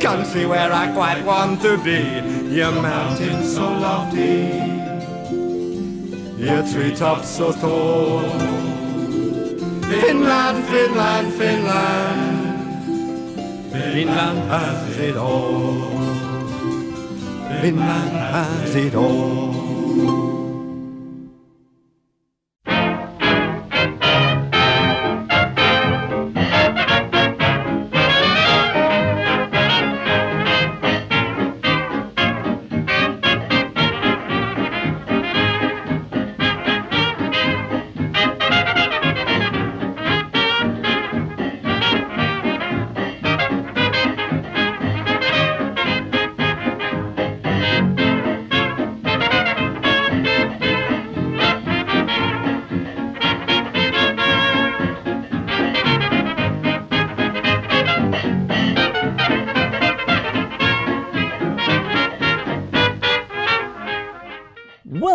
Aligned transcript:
country 0.00 0.46
where 0.46 0.72
I 0.72 0.90
quite 0.92 1.22
want 1.24 1.60
to 1.62 1.76
be. 1.78 2.00
Your 2.54 2.72
mountains 2.72 3.54
so 3.54 3.70
lofty, 3.70 4.48
your 6.42 6.62
treetops 6.66 7.28
so 7.28 7.52
tall. 7.52 8.22
Finland, 10.00 10.64
Finland, 10.64 11.32
Finland, 11.34 12.62
Finland 13.72 14.38
has 14.50 14.98
it 14.98 15.16
all. 15.16 15.90
Finland 17.60 18.16
has 18.32 18.74
it 18.74 18.94
all. 18.94 19.59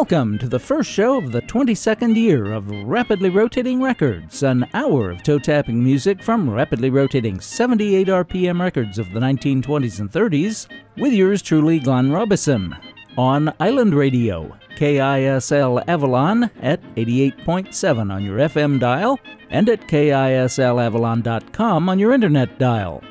Welcome 0.05 0.37
to 0.37 0.47
the 0.47 0.59
first 0.59 0.91
show 0.91 1.17
of 1.17 1.31
the 1.31 1.41
22nd 1.41 2.15
year 2.15 2.53
of 2.53 2.69
Rapidly 2.69 3.31
Rotating 3.31 3.81
Records, 3.81 4.43
an 4.43 4.67
hour 4.75 5.09
of 5.09 5.23
toe 5.23 5.39
tapping 5.39 5.83
music 5.83 6.21
from 6.21 6.47
rapidly 6.47 6.91
rotating 6.91 7.39
78 7.39 8.09
RPM 8.09 8.61
records 8.61 8.99
of 8.99 9.11
the 9.13 9.19
1920s 9.19 9.99
and 9.99 10.11
30s, 10.11 10.67
with 10.95 11.11
yours 11.11 11.41
truly, 11.41 11.79
Glenn 11.79 12.11
Robison, 12.11 12.75
on 13.17 13.51
Island 13.59 13.95
Radio, 13.95 14.55
KISL 14.77 15.83
Avalon 15.87 16.51
at 16.61 16.83
88.7 16.93 18.13
on 18.13 18.23
your 18.23 18.37
FM 18.37 18.79
dial, 18.79 19.19
and 19.49 19.67
at 19.69 19.87
KISLAvalon.com 19.87 21.89
on 21.89 21.97
your 21.97 22.13
internet 22.13 22.59
dial. 22.59 23.01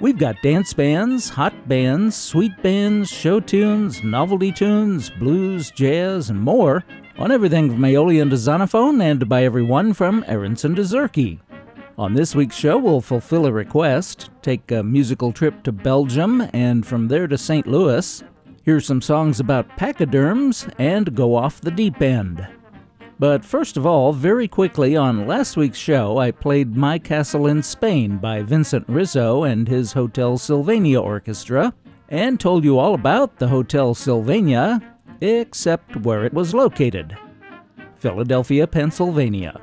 We've 0.00 0.16
got 0.16 0.40
dance 0.40 0.72
bands, 0.72 1.28
hot 1.28 1.68
bands, 1.68 2.16
sweet 2.16 2.62
bands, 2.62 3.10
show 3.10 3.38
tunes, 3.38 4.02
novelty 4.02 4.50
tunes, 4.50 5.10
blues, 5.10 5.70
jazz, 5.70 6.30
and 6.30 6.40
more 6.40 6.84
on 7.18 7.30
everything 7.30 7.70
from 7.70 7.84
Aeolian 7.84 8.30
to 8.30 8.36
Zonophone 8.36 9.02
and 9.02 9.28
by 9.28 9.44
everyone 9.44 9.92
from 9.92 10.24
Aronson 10.26 10.74
to 10.76 10.82
Zurke. 10.82 11.38
On 11.98 12.14
this 12.14 12.34
week's 12.34 12.56
show, 12.56 12.78
we'll 12.78 13.02
fulfill 13.02 13.44
a 13.44 13.52
request, 13.52 14.30
take 14.40 14.70
a 14.70 14.82
musical 14.82 15.32
trip 15.32 15.62
to 15.64 15.72
Belgium, 15.72 16.48
and 16.54 16.86
from 16.86 17.08
there 17.08 17.26
to 17.26 17.36
St. 17.36 17.66
Louis, 17.66 18.24
hear 18.64 18.80
some 18.80 19.02
songs 19.02 19.38
about 19.38 19.76
pachyderms, 19.76 20.66
and 20.78 21.14
go 21.14 21.34
off 21.34 21.60
the 21.60 21.70
deep 21.70 22.00
end. 22.00 22.48
But 23.20 23.44
first 23.44 23.76
of 23.76 23.84
all, 23.84 24.14
very 24.14 24.48
quickly, 24.48 24.96
on 24.96 25.26
last 25.26 25.54
week's 25.54 25.76
show, 25.76 26.16
I 26.16 26.30
played 26.30 26.74
My 26.74 26.98
Castle 26.98 27.46
in 27.46 27.62
Spain 27.62 28.16
by 28.16 28.40
Vincent 28.40 28.86
Rizzo 28.88 29.42
and 29.42 29.68
his 29.68 29.92
Hotel 29.92 30.38
Sylvania 30.38 30.98
Orchestra, 30.98 31.74
and 32.08 32.40
told 32.40 32.64
you 32.64 32.78
all 32.78 32.94
about 32.94 33.36
the 33.36 33.48
Hotel 33.48 33.92
Sylvania, 33.94 34.80
except 35.20 35.96
where 35.96 36.24
it 36.24 36.32
was 36.32 36.54
located 36.54 37.14
Philadelphia, 37.96 38.66
Pennsylvania. 38.66 39.60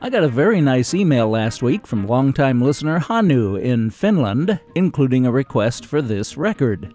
I 0.00 0.08
got 0.08 0.22
a 0.22 0.28
very 0.28 0.60
nice 0.60 0.94
email 0.94 1.28
last 1.28 1.60
week 1.60 1.88
from 1.88 2.06
longtime 2.06 2.62
listener 2.62 3.00
Hannu 3.00 3.60
in 3.60 3.90
Finland, 3.90 4.60
including 4.76 5.26
a 5.26 5.32
request 5.32 5.84
for 5.84 6.00
this 6.00 6.36
record. 6.36 6.94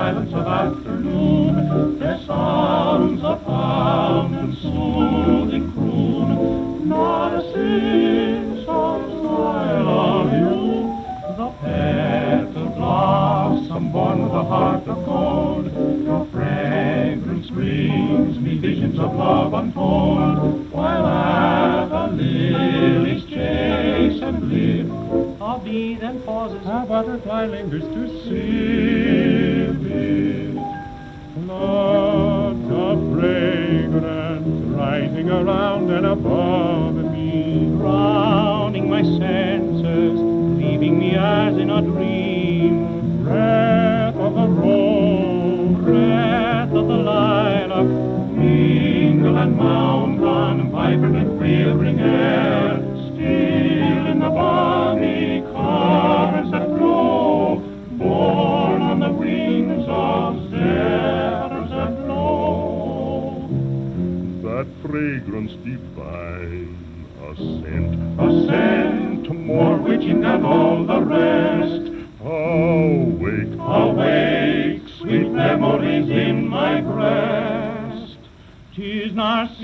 Silence 0.00 0.32
of 0.32 0.46
afternoon, 0.46 1.98
their 1.98 2.18
songs 2.24 3.22
of 3.22 3.44
fountain 3.44 4.56
soothing 4.56 5.70
croon. 5.72 6.88
Not 6.88 7.34
a 7.34 7.42
sing 7.52 8.64
song 8.64 9.26
I 9.26 9.78
love 9.82 10.32
you, 10.32 11.36
the 11.36 11.48
petal 11.60 12.68
blossom 12.70 13.92
born 13.92 14.22
with 14.22 14.32
a 14.32 14.42
heart 14.42 14.88
of 14.88 15.04
gold. 15.04 15.66
Your 16.02 16.24
fragrance 16.32 17.50
brings 17.50 18.38
me 18.38 18.56
visions 18.56 18.98
of 18.98 19.14
love 19.14 19.52
untold, 19.52 20.72
while 20.72 21.06
at 21.06 21.88
the 21.90 22.06
lilies 22.06 23.24
chase 23.26 24.22
and 24.22 24.48
live, 24.48 24.90
a 25.42 25.60
bee 25.62 25.96
then 25.96 26.22
pauses, 26.22 26.64
a 26.64 26.86
butterfly 26.88 27.44
lingers 27.44 27.84
to 27.84 28.08
see. 28.24 29.39
Clouds 31.50 32.70
of 32.70 33.12
fragrance 33.12 34.64
rising 34.66 35.28
around 35.28 35.90
and 35.90 36.06
above 36.06 36.94
me, 36.94 37.66
drowning 37.76 38.88
my 38.88 39.02
senses, 39.02 40.20
leaving 40.62 41.00
me 41.00 41.16
as 41.16 41.56
in 41.56 41.70
a 41.70 41.82
dream. 41.82 43.24
Breath 43.24 44.14
of 44.14 44.34
the 44.36 44.46
rose, 44.46 45.76
breath 45.82 46.72
of 46.72 46.86
the 46.86 46.96
lilac, 46.96 47.88
mingle 48.36 49.36
and 49.36 49.56
mound, 49.56 50.22
run, 50.22 50.70
vibrant 50.70 51.16
and 51.16 51.36
quivering 51.36 51.98
air, 51.98 52.69
fragrance 65.00 65.52
divine, 65.64 67.06
a 67.22 67.34
scent, 67.34 68.20
a 68.20 68.46
scent 68.46 69.34
more 69.46 69.78
witching 69.78 70.20
than 70.20 70.44
all 70.44 70.84
the 70.84 71.00
rest. 71.00 71.90
Awake, 72.22 73.54
awake, 73.58 74.82
sweet 74.98 75.30
memories 75.30 76.10
in 76.10 76.46
my 76.46 76.82
breast. 76.82 78.18
Tis 78.76 79.14
Narcissus, 79.14 79.62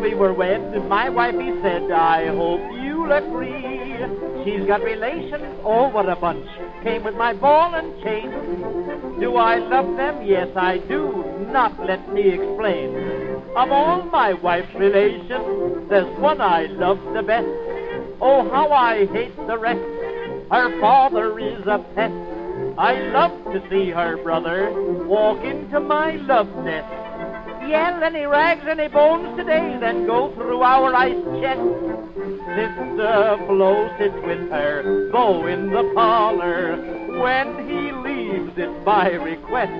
We 0.00 0.14
were 0.14 0.32
wed, 0.32 0.88
my 0.88 1.10
wifey 1.10 1.52
said, 1.62 1.90
I 1.90 2.28
hope 2.28 2.60
you'll 2.72 3.12
agree. 3.12 3.96
She's 4.44 4.66
got 4.66 4.82
relations, 4.82 5.60
oh, 5.62 5.88
what 5.88 6.08
a 6.08 6.16
bunch. 6.16 6.46
Came 6.82 7.04
with 7.04 7.14
my 7.14 7.34
ball 7.34 7.74
and 7.74 8.02
chain. 8.02 8.30
Do 9.20 9.36
I 9.36 9.58
love 9.58 9.96
them? 9.98 10.24
Yes, 10.24 10.48
I 10.56 10.78
do. 10.78 11.24
Not 11.52 11.78
let 11.86 12.10
me 12.14 12.30
explain. 12.30 12.96
Of 13.54 13.70
all 13.70 14.04
my 14.04 14.32
wife's 14.32 14.74
relations, 14.74 15.88
there's 15.90 16.18
one 16.18 16.40
I 16.40 16.62
love 16.66 16.98
the 17.12 17.22
best. 17.22 17.46
Oh, 18.22 18.48
how 18.50 18.72
I 18.72 19.04
hate 19.06 19.36
the 19.36 19.58
rest. 19.58 19.80
Her 20.50 20.80
father 20.80 21.38
is 21.38 21.66
a 21.66 21.84
pest. 21.94 22.14
I 22.78 22.94
love 23.12 23.32
to 23.52 23.62
see 23.68 23.90
her 23.90 24.16
brother 24.22 24.72
walk 25.04 25.44
into 25.44 25.78
my 25.78 26.12
love 26.12 26.48
nest. 26.64 27.09
Any 27.72 28.26
rags, 28.26 28.66
any 28.66 28.88
bones 28.88 29.36
today, 29.36 29.76
then 29.78 30.04
go 30.04 30.34
through 30.34 30.62
our 30.62 30.92
ice 30.92 31.22
chest. 31.40 31.60
Sister 32.56 33.38
Flo 33.46 33.88
sits 33.98 34.16
with 34.26 34.50
her 34.50 35.10
beau 35.12 35.46
in 35.46 35.70
the 35.70 35.92
parlor. 35.94 36.76
When 37.22 37.68
he 37.68 37.92
leaves, 37.92 38.52
it's 38.56 38.84
by 38.84 39.10
request. 39.10 39.70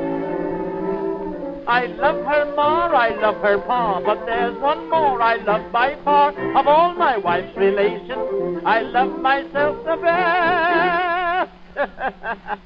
I 1.67 1.87
love 1.87 2.25
her 2.25 2.45
more, 2.55 2.95
I 2.95 3.09
love 3.21 3.43
her 3.43 3.59
pa, 3.59 4.01
but 4.01 4.25
there's 4.27 4.57
one 4.59 4.89
more 4.89 5.21
I 5.21 5.37
love 5.37 5.73
by 5.73 5.97
far. 6.05 6.31
Of 6.57 6.69
all 6.69 6.95
my 6.95 7.17
wife's 7.17 7.57
relations, 7.57 8.63
I 8.65 8.83
love 8.83 9.19
myself 9.21 9.85
the 9.85 9.97
best. 9.97 11.51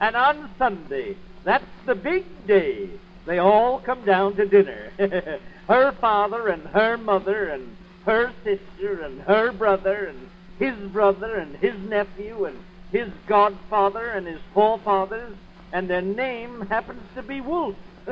and 0.00 0.16
on 0.16 0.48
Sunday, 0.56 1.16
that's 1.44 1.64
the 1.84 1.94
big 1.94 2.24
day, 2.46 2.88
they 3.26 3.38
all 3.38 3.80
come 3.80 4.04
down 4.04 4.36
to 4.36 4.46
dinner. 4.46 4.90
her 5.68 5.92
father 6.00 6.48
and 6.48 6.62
her 6.68 6.96
mother 6.96 7.48
and 7.48 7.76
her 8.04 8.32
sister 8.44 9.02
and 9.02 9.20
her 9.22 9.52
brother 9.52 10.06
and 10.06 10.28
his 10.58 10.76
brother 10.90 11.36
and 11.36 11.56
his 11.56 11.74
nephew 11.88 12.44
and 12.44 12.56
his 12.92 13.08
godfather 13.26 14.10
and 14.10 14.26
his 14.26 14.40
forefathers, 14.54 15.34
and 15.72 15.90
their 15.90 16.02
name 16.02 16.66
happens 16.68 17.02
to 17.16 17.22
be 17.22 17.40
Wolf. 17.40 17.74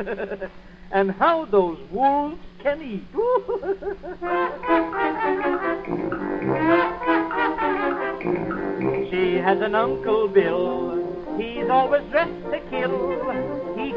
and 0.90 1.10
how 1.12 1.44
those 1.46 1.78
wolves 1.90 2.38
can 2.62 2.82
eat. 2.82 3.04
she 9.10 9.36
has 9.36 9.60
an 9.60 9.74
Uncle 9.74 10.28
Bill. 10.28 11.36
He's 11.38 11.68
always 11.68 12.02
dressed 12.10 12.50
to 12.50 12.60
kill. 12.70 13.53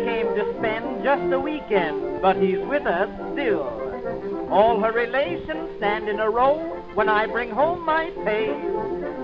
Came 0.07 0.35
to 0.35 0.55
spend 0.57 1.03
just 1.03 1.33
a 1.33 1.37
weekend, 1.37 2.21
but 2.21 2.37
he's 2.37 2.59
with 2.59 2.85
us 2.87 3.09
still. 3.33 4.47
All 4.49 4.79
her 4.79 4.93
relations 4.93 5.69
stand 5.75 6.07
in 6.07 6.21
a 6.21 6.29
row 6.29 6.57
when 6.93 7.09
I 7.09 7.27
bring 7.27 7.51
home 7.51 7.83
my 7.83 8.09
pay. 8.23 8.47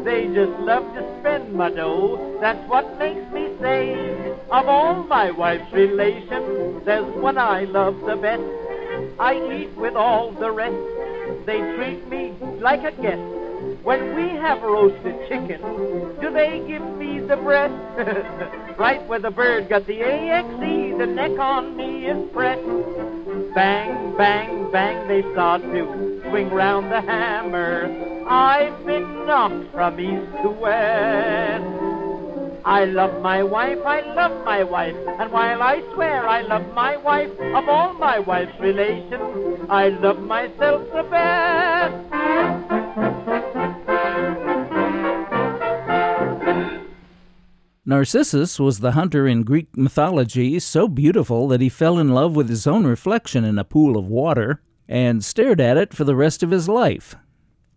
They 0.03 0.25
just 0.25 0.59
love 0.59 0.83
to 0.95 1.19
spend 1.21 1.53
my 1.53 1.69
dough. 1.69 2.37
That's 2.41 2.69
what 2.69 2.99
makes 2.99 3.31
me 3.31 3.55
say, 3.61 3.93
of 4.51 4.67
all 4.67 5.03
my 5.03 5.31
wife's 5.31 5.71
relations, 5.71 6.83
there's 6.83 7.15
one 7.15 7.37
I 7.37 7.63
love 7.63 8.01
the 8.01 8.17
best. 8.17 8.43
I 9.17 9.35
eat 9.55 9.77
with 9.77 9.95
all 9.95 10.31
the 10.31 10.51
rest. 10.51 10.75
They 11.45 11.59
treat 11.77 12.05
me 12.09 12.33
like 12.59 12.83
a 12.83 12.91
guest. 13.01 13.42
When 13.83 14.15
we 14.15 14.29
have 14.39 14.61
roasted 14.61 15.27
chicken, 15.27 15.59
do 16.21 16.31
they 16.31 16.63
give 16.65 16.81
me 16.95 17.19
the 17.19 17.35
breast? 17.35 17.73
right 18.79 19.05
where 19.09 19.19
the 19.19 19.29
bird 19.29 19.67
got 19.67 19.85
the 19.87 19.99
AXE, 19.99 20.97
the 20.97 21.05
neck 21.05 21.37
on 21.37 21.75
me 21.75 22.05
is 22.05 22.31
pressed. 22.31 22.63
Bang, 23.53 24.15
bang, 24.15 24.71
bang, 24.71 25.05
they 25.09 25.21
start 25.33 25.63
to 25.63 26.21
swing 26.29 26.49
round 26.49 26.93
the 26.93 27.01
hammer. 27.01 28.23
I've 28.25 28.85
been 28.85 29.25
knocked 29.25 29.73
from 29.73 29.99
east 29.99 30.31
to 30.43 30.49
west. 30.49 31.65
I 32.63 32.85
love 32.85 33.21
my 33.21 33.43
wife, 33.43 33.79
I 33.85 33.99
love 34.13 34.45
my 34.45 34.63
wife, 34.63 34.95
and 35.19 35.29
while 35.29 35.61
I 35.61 35.81
swear 35.93 36.25
I 36.25 36.41
love 36.43 36.73
my 36.73 36.95
wife, 36.95 37.31
of 37.37 37.67
all 37.67 37.93
my 37.95 38.19
wife's 38.19 38.57
relations, 38.61 39.67
I 39.69 39.89
love 39.89 40.19
myself 40.19 40.87
the 40.93 41.03
best. 41.03 42.82
Narcissus 47.85 48.61
was 48.61 48.79
the 48.79 48.93
hunter 48.93 49.27
in 49.27 49.43
Greek 49.43 49.75
mythology 49.75 50.57
so 50.59 50.87
beautiful 50.87 51.49
that 51.49 51.59
he 51.59 51.67
fell 51.67 51.99
in 51.99 52.09
love 52.09 52.33
with 52.33 52.47
his 52.47 52.65
own 52.65 52.85
reflection 52.87 53.43
in 53.43 53.59
a 53.59 53.65
pool 53.65 53.97
of 53.97 54.07
water 54.07 54.61
and 54.87 55.23
stared 55.23 55.59
at 55.59 55.75
it 55.75 55.93
for 55.93 56.05
the 56.05 56.15
rest 56.15 56.43
of 56.43 56.51
his 56.51 56.69
life. 56.69 57.15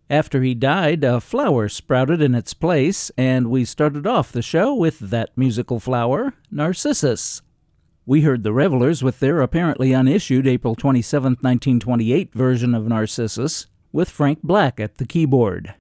After 0.09 0.41
he 0.41 0.55
died, 0.55 1.03
a 1.03 1.19
flower 1.19 1.67
sprouted 1.67 2.21
in 2.21 2.35
its 2.35 2.53
place, 2.53 3.11
and 3.17 3.49
we 3.49 3.65
started 3.65 4.07
off 4.07 4.31
the 4.31 4.41
show 4.41 4.73
with 4.73 4.99
that 4.99 5.37
musical 5.37 5.81
flower, 5.81 6.33
Narcissus. 6.49 7.41
We 8.05 8.21
heard 8.21 8.43
the 8.43 8.53
Revelers 8.53 9.03
with 9.03 9.19
their 9.19 9.41
apparently 9.41 9.93
unissued 9.93 10.47
April 10.47 10.75
27, 10.75 11.31
1928 11.41 12.33
version 12.33 12.73
of 12.73 12.87
Narcissus, 12.87 13.67
with 13.91 14.09
Frank 14.09 14.41
Black 14.41 14.79
at 14.79 14.95
the 14.95 15.05
keyboard. 15.05 15.73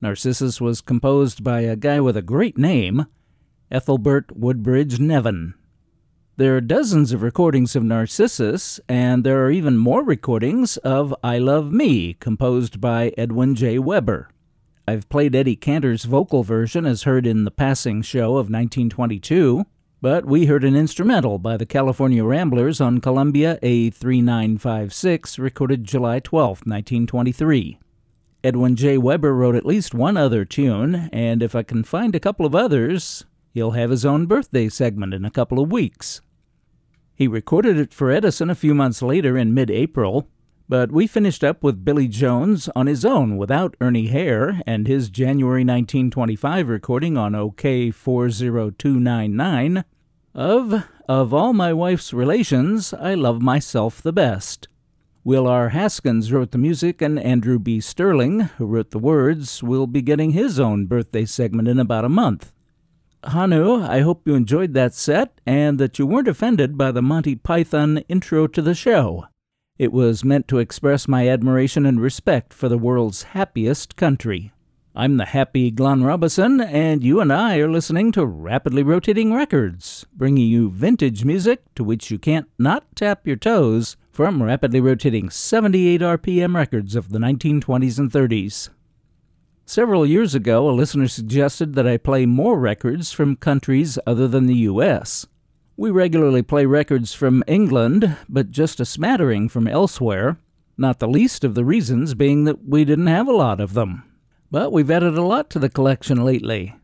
Narcissus 0.00 0.62
was 0.62 0.80
composed 0.80 1.44
by 1.44 1.60
a 1.60 1.76
guy 1.76 2.00
with 2.00 2.16
a 2.16 2.22
great 2.22 2.56
name, 2.56 3.04
Ethelbert 3.72 4.36
Woodbridge 4.36 4.98
Nevin. 4.98 5.54
There 6.36 6.56
are 6.56 6.60
dozens 6.60 7.12
of 7.12 7.22
recordings 7.22 7.76
of 7.76 7.84
Narcissus, 7.84 8.80
and 8.88 9.22
there 9.22 9.44
are 9.44 9.50
even 9.52 9.76
more 9.76 10.02
recordings 10.02 10.76
of 10.78 11.14
I 11.22 11.38
Love 11.38 11.70
Me, 11.70 12.14
composed 12.14 12.80
by 12.80 13.12
Edwin 13.16 13.54
J. 13.54 13.78
Weber. 13.78 14.28
I've 14.88 15.08
played 15.08 15.36
Eddie 15.36 15.54
Cantor's 15.54 16.02
vocal 16.04 16.42
version 16.42 16.84
as 16.84 17.04
heard 17.04 17.28
in 17.28 17.44
The 17.44 17.52
Passing 17.52 18.02
Show 18.02 18.30
of 18.30 18.50
1922, 18.50 19.64
but 20.02 20.26
we 20.26 20.46
heard 20.46 20.64
an 20.64 20.74
instrumental 20.74 21.38
by 21.38 21.56
the 21.56 21.66
California 21.66 22.24
Ramblers 22.24 22.80
on 22.80 23.00
Columbia 23.00 23.56
A3956, 23.62 25.38
recorded 25.38 25.84
July 25.84 26.18
12, 26.18 26.66
1923. 26.66 27.78
Edwin 28.42 28.74
J. 28.74 28.98
Weber 28.98 29.32
wrote 29.32 29.54
at 29.54 29.66
least 29.66 29.94
one 29.94 30.16
other 30.16 30.44
tune, 30.44 31.08
and 31.12 31.40
if 31.40 31.54
I 31.54 31.62
can 31.62 31.84
find 31.84 32.16
a 32.16 32.20
couple 32.20 32.46
of 32.46 32.56
others, 32.56 33.26
He'll 33.52 33.72
have 33.72 33.90
his 33.90 34.04
own 34.04 34.26
birthday 34.26 34.68
segment 34.68 35.12
in 35.12 35.24
a 35.24 35.30
couple 35.30 35.60
of 35.60 35.72
weeks. 35.72 36.20
He 37.14 37.26
recorded 37.28 37.78
it 37.78 37.92
for 37.92 38.10
Edison 38.10 38.48
a 38.48 38.54
few 38.54 38.74
months 38.74 39.02
later 39.02 39.36
in 39.36 39.52
mid 39.52 39.70
April, 39.70 40.28
but 40.68 40.92
we 40.92 41.06
finished 41.06 41.42
up 41.42 41.62
with 41.62 41.84
Billy 41.84 42.06
Jones 42.06 42.68
on 42.76 42.86
his 42.86 43.04
own 43.04 43.36
without 43.36 43.76
Ernie 43.80 44.06
Hare 44.06 44.62
and 44.66 44.86
his 44.86 45.10
January 45.10 45.62
1925 45.62 46.68
recording 46.68 47.18
on 47.18 47.34
OK 47.34 47.90
40299 47.90 49.84
of 50.34 50.84
Of 51.08 51.34
All 51.34 51.52
My 51.52 51.72
Wife's 51.72 52.12
Relations, 52.12 52.94
I 52.94 53.14
Love 53.14 53.42
Myself 53.42 54.00
the 54.00 54.12
Best. 54.12 54.68
Will 55.24 55.48
R. 55.48 55.70
Haskins 55.70 56.32
wrote 56.32 56.52
the 56.52 56.58
music, 56.58 57.02
and 57.02 57.18
Andrew 57.18 57.58
B. 57.58 57.80
Sterling, 57.80 58.40
who 58.56 58.66
wrote 58.66 58.92
the 58.92 58.98
words, 58.98 59.62
will 59.62 59.86
be 59.88 60.00
getting 60.02 60.30
his 60.30 60.60
own 60.60 60.86
birthday 60.86 61.24
segment 61.24 61.68
in 61.68 61.78
about 61.78 62.04
a 62.04 62.08
month. 62.08 62.52
Hannu, 63.24 63.86
I 63.86 64.00
hope 64.00 64.26
you 64.26 64.34
enjoyed 64.34 64.72
that 64.74 64.94
set 64.94 65.40
and 65.44 65.78
that 65.78 65.98
you 65.98 66.06
weren't 66.06 66.28
offended 66.28 66.78
by 66.78 66.90
the 66.90 67.02
Monty 67.02 67.36
Python 67.36 67.98
intro 68.08 68.46
to 68.46 68.62
the 68.62 68.74
show. 68.74 69.26
It 69.78 69.92
was 69.92 70.24
meant 70.24 70.48
to 70.48 70.58
express 70.58 71.08
my 71.08 71.28
admiration 71.28 71.86
and 71.86 72.00
respect 72.00 72.52
for 72.52 72.68
the 72.68 72.78
world's 72.78 73.24
happiest 73.24 73.96
country. 73.96 74.52
I'm 74.94 75.18
the 75.18 75.26
happy 75.26 75.70
Glenn 75.70 76.02
Robison, 76.02 76.60
and 76.60 77.04
you 77.04 77.20
and 77.20 77.32
I 77.32 77.58
are 77.58 77.70
listening 77.70 78.10
to 78.12 78.26
Rapidly 78.26 78.82
Rotating 78.82 79.32
Records, 79.32 80.04
bringing 80.12 80.48
you 80.48 80.70
vintage 80.70 81.24
music 81.24 81.62
to 81.76 81.84
which 81.84 82.10
you 82.10 82.18
can't 82.18 82.48
not 82.58 82.84
tap 82.96 83.26
your 83.26 83.36
toes 83.36 83.96
from 84.10 84.42
rapidly 84.42 84.80
rotating 84.80 85.30
78 85.30 86.00
RPM 86.00 86.54
records 86.54 86.96
of 86.96 87.10
the 87.10 87.18
1920s 87.18 87.98
and 87.98 88.10
30s. 88.10 88.70
Several 89.70 90.04
years 90.04 90.34
ago, 90.34 90.68
a 90.68 90.72
listener 90.72 91.06
suggested 91.06 91.74
that 91.74 91.86
I 91.86 91.96
play 91.96 92.26
more 92.26 92.58
records 92.58 93.12
from 93.12 93.36
countries 93.36 94.00
other 94.04 94.26
than 94.26 94.46
the 94.46 94.66
U.S. 94.66 95.28
We 95.76 95.92
regularly 95.92 96.42
play 96.42 96.66
records 96.66 97.14
from 97.14 97.44
England, 97.46 98.16
but 98.28 98.50
just 98.50 98.80
a 98.80 98.84
smattering 98.84 99.48
from 99.48 99.68
elsewhere, 99.68 100.38
not 100.76 100.98
the 100.98 101.06
least 101.06 101.44
of 101.44 101.54
the 101.54 101.64
reasons 101.64 102.14
being 102.14 102.46
that 102.46 102.66
we 102.66 102.84
didn't 102.84 103.06
have 103.06 103.28
a 103.28 103.32
lot 103.32 103.60
of 103.60 103.74
them. 103.74 104.02
But 104.50 104.72
we've 104.72 104.90
added 104.90 105.16
a 105.16 105.22
lot 105.22 105.48
to 105.50 105.60
the 105.60 105.68
collection 105.68 106.24
lately. 106.24 106.74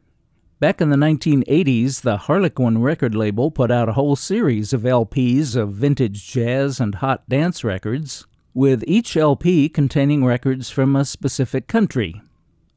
Back 0.61 0.81
in 0.81 0.91
the 0.91 0.97
1980s, 0.97 2.03
the 2.03 2.19
Harlequin 2.19 2.81
record 2.81 3.17
label 3.17 3.51
put 3.51 3.73
out 3.73 3.89
a 3.89 3.95
whole 3.95 4.15
series 4.15 4.73
of 4.73 4.83
LPs 4.83 5.57
of 5.57 5.73
vintage 5.73 6.31
jazz 6.31 6.79
and 6.79 6.95
hot 6.95 7.29
dance 7.29 7.65
records, 7.65 8.29
with 8.55 8.85
each 8.87 9.17
LP 9.17 9.69
containing 9.69 10.25
records 10.25 10.71
from 10.71 10.95
a 10.95 11.05
specific 11.05 11.67
country. 11.67 12.23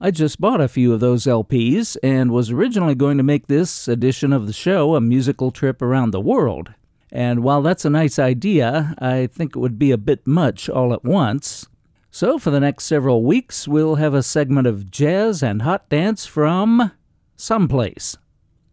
I 0.01 0.11
just 0.11 0.39
bought 0.39 0.61
a 0.61 0.69
few 0.69 0.93
of 0.93 1.01
those 1.01 1.25
LPs 1.25 1.97
and 2.01 2.31
was 2.31 2.51
originally 2.51 2.95
going 2.95 3.17
to 3.17 3.23
make 3.23 3.47
this 3.47 3.85
edition 3.85 4.31
of 4.31 4.47
the 4.47 4.53
show 4.53 4.95
a 4.95 5.01
musical 5.01 5.51
trip 5.51 5.81
around 5.81 6.11
the 6.11 6.21
world. 6.21 6.73
And 7.11 7.43
while 7.43 7.61
that's 7.61 7.83
a 7.83 7.89
nice 7.89 8.17
idea, 8.17 8.95
I 8.99 9.27
think 9.27 9.57
it 9.57 9.59
would 9.59 9.77
be 9.77 9.91
a 9.91 9.97
bit 9.97 10.25
much 10.25 10.69
all 10.69 10.93
at 10.93 11.03
once. 11.03 11.67
So, 12.11 12.39
for 12.39 12.49
the 12.49 12.61
next 12.61 12.85
several 12.85 13.25
weeks, 13.25 13.67
we'll 13.67 13.95
have 13.95 14.13
a 14.13 14.23
segment 14.23 14.67
of 14.67 14.89
jazz 14.89 15.43
and 15.43 15.63
hot 15.63 15.89
dance 15.89 16.25
from 16.25 16.93
someplace. 17.35 18.15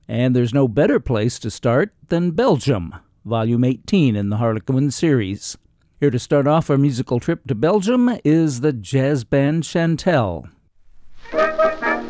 And 0.07 0.35
there's 0.37 0.55
no 0.55 0.69
better 0.69 1.01
place 1.01 1.41
to 1.41 1.51
start 1.51 1.93
than 2.07 2.31
Belgium, 2.31 2.95
Volume 3.25 3.65
18 3.65 4.15
in 4.15 4.31
the 4.31 4.37
Harlequin 4.37 4.93
series. 4.93 5.59
Here 5.99 6.11
to 6.11 6.21
start 6.21 6.47
off 6.47 6.71
our 6.71 6.79
musical 6.79 7.19
trip 7.19 7.49
to 7.49 7.57
Belgium 7.57 8.17
is 8.25 8.61
the 8.61 8.73
jazz 8.73 9.25
band 9.25 9.65
Chantal. 9.65 10.47
Thank 11.33 11.83
you. 11.83 12.06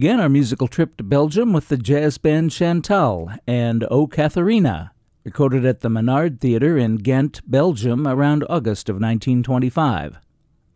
Began 0.00 0.18
our 0.18 0.30
musical 0.30 0.66
trip 0.66 0.96
to 0.96 1.04
Belgium 1.04 1.52
with 1.52 1.68
the 1.68 1.76
jazz 1.76 2.16
band 2.16 2.52
Chantal 2.52 3.32
and 3.46 3.86
O 3.90 4.06
Katharina, 4.06 4.92
recorded 5.24 5.66
at 5.66 5.80
the 5.80 5.90
Minard 5.90 6.40
Theatre 6.40 6.78
in 6.78 6.96
Ghent, 6.96 7.42
Belgium 7.46 8.08
around 8.08 8.42
August 8.48 8.88
of 8.88 8.94
1925. 8.94 10.16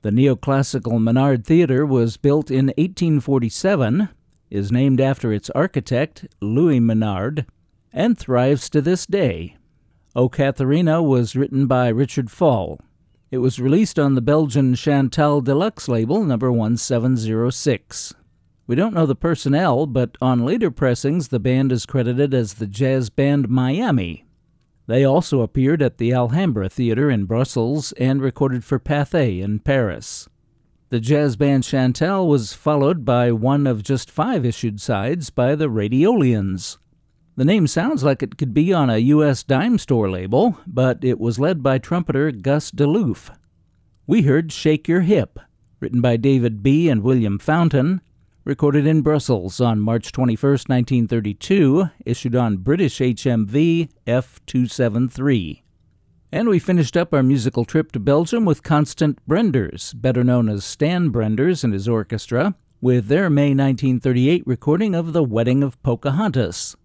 The 0.02 0.10
neoclassical 0.10 1.00
Minard 1.00 1.46
Theatre 1.46 1.87
was 1.87 2.18
built 2.18 2.50
in 2.50 2.66
1847, 2.76 4.10
is 4.50 4.70
named 4.70 5.00
after 5.00 5.32
its 5.32 5.48
architect, 5.54 6.26
Louis 6.42 6.80
Minard, 6.80 7.46
and 7.94 8.18
thrives 8.18 8.68
to 8.68 8.82
this 8.82 9.06
day. 9.06 9.56
O 10.14 10.28
Katharina 10.28 11.02
was 11.02 11.34
written 11.34 11.66
by 11.66 11.88
Richard 11.88 12.30
Fall. 12.30 12.78
It 13.30 13.38
was 13.38 13.58
released 13.58 13.98
on 13.98 14.16
the 14.16 14.20
Belgian 14.20 14.74
Chantal 14.74 15.40
Deluxe 15.40 15.88
label 15.88 16.24
number 16.24 16.52
1706. 16.52 18.12
We 18.66 18.77
don't 18.77 18.94
know 18.94 19.07
the 19.07 19.14
personnel, 19.14 19.87
but 19.87 20.16
on 20.22 20.44
later 20.44 20.70
pressings, 20.70 21.29
the 21.29 21.38
band 21.38 21.70
is 21.70 21.85
credited 21.85 22.33
as 22.33 22.55
the 22.55 22.66
Jazz 22.66 23.11
Band 23.11 23.48
Miami. 23.48 24.24
They 24.87 25.05
also 25.05 25.40
appeared 25.40 25.83
at 25.83 25.98
the 25.98 26.12
Alhambra 26.12 26.68
Theatre 26.68 27.11
in 27.11 27.24
Brussels 27.24 27.92
and 27.92 28.20
recorded 28.20 28.64
for 28.64 28.79
Pathé 28.79 29.42
in 29.42 29.59
Paris. 29.61 30.29
The 30.90 31.00
jazz 31.00 31.37
band 31.37 31.64
Chantal 31.64 32.29
was 32.29 32.53
followed 32.53 33.05
by 33.05 33.33
one 33.33 33.66
of 33.66 33.83
just 33.83 34.11
five 34.11 34.44
issued 34.44 34.81
sides 34.81 35.31
by 35.31 35.55
the 35.55 35.68
Radiolians. 35.68 36.77
The 37.37 37.44
name 37.44 37.66
sounds 37.66 38.05
like 38.05 38.22
it 38.22 38.37
could 38.37 38.55
be 38.55 38.72
on 38.72 38.90
a 38.90 38.98
U.S. 38.98 39.42
dime 39.42 39.79
store 39.79 40.09
label, 40.09 40.59
but 40.66 41.03
it 41.03 41.18
was 41.18 41.40
led 41.40 41.62
by 41.62 41.79
trumpeter 41.79 42.31
Gus 42.31 42.70
DeLoof. 42.70 43.35
We 44.07 44.22
heard 44.22 44.53
Shake 44.53 44.87
Your 44.87 45.00
Hip, 45.00 45.40
written 45.81 46.00
by 46.00 46.16
David 46.16 46.62
B. 46.62 46.88
and 46.88 47.03
William 47.03 47.38
Fountain, 47.38 48.03
recorded 48.44 48.87
in 48.87 49.00
Brussels 49.00 49.59
on 49.59 49.80
March 49.80 50.12
21, 50.12 50.50
1932, 50.52 51.88
issued 52.04 52.37
on 52.37 52.59
British 52.59 52.98
HMV 52.98 53.88
F273. 54.07 55.62
And 56.30 56.48
we 56.48 56.59
finished 56.59 56.96
up 56.96 57.14
our 57.14 57.22
musical 57.22 57.64
trip 57.64 57.90
to 57.92 58.00
Belgium 58.00 58.44
with 58.44 58.62
Constant 58.62 59.18
Brenders, 59.26 59.98
better 59.98 60.22
known 60.22 60.50
as 60.50 60.64
Stan 60.64 61.11
Brenders 61.11 61.64
and 61.64 61.72
his 61.72 61.88
orchestra, 61.88 62.54
with 62.83 63.07
their 63.07 63.30
May 63.30 63.54
1938 63.54 64.42
recording 64.46 64.94
of 64.94 65.14
The 65.14 65.24
Wedding 65.24 65.62
of 65.62 65.83
Pocahontas. 65.83 66.76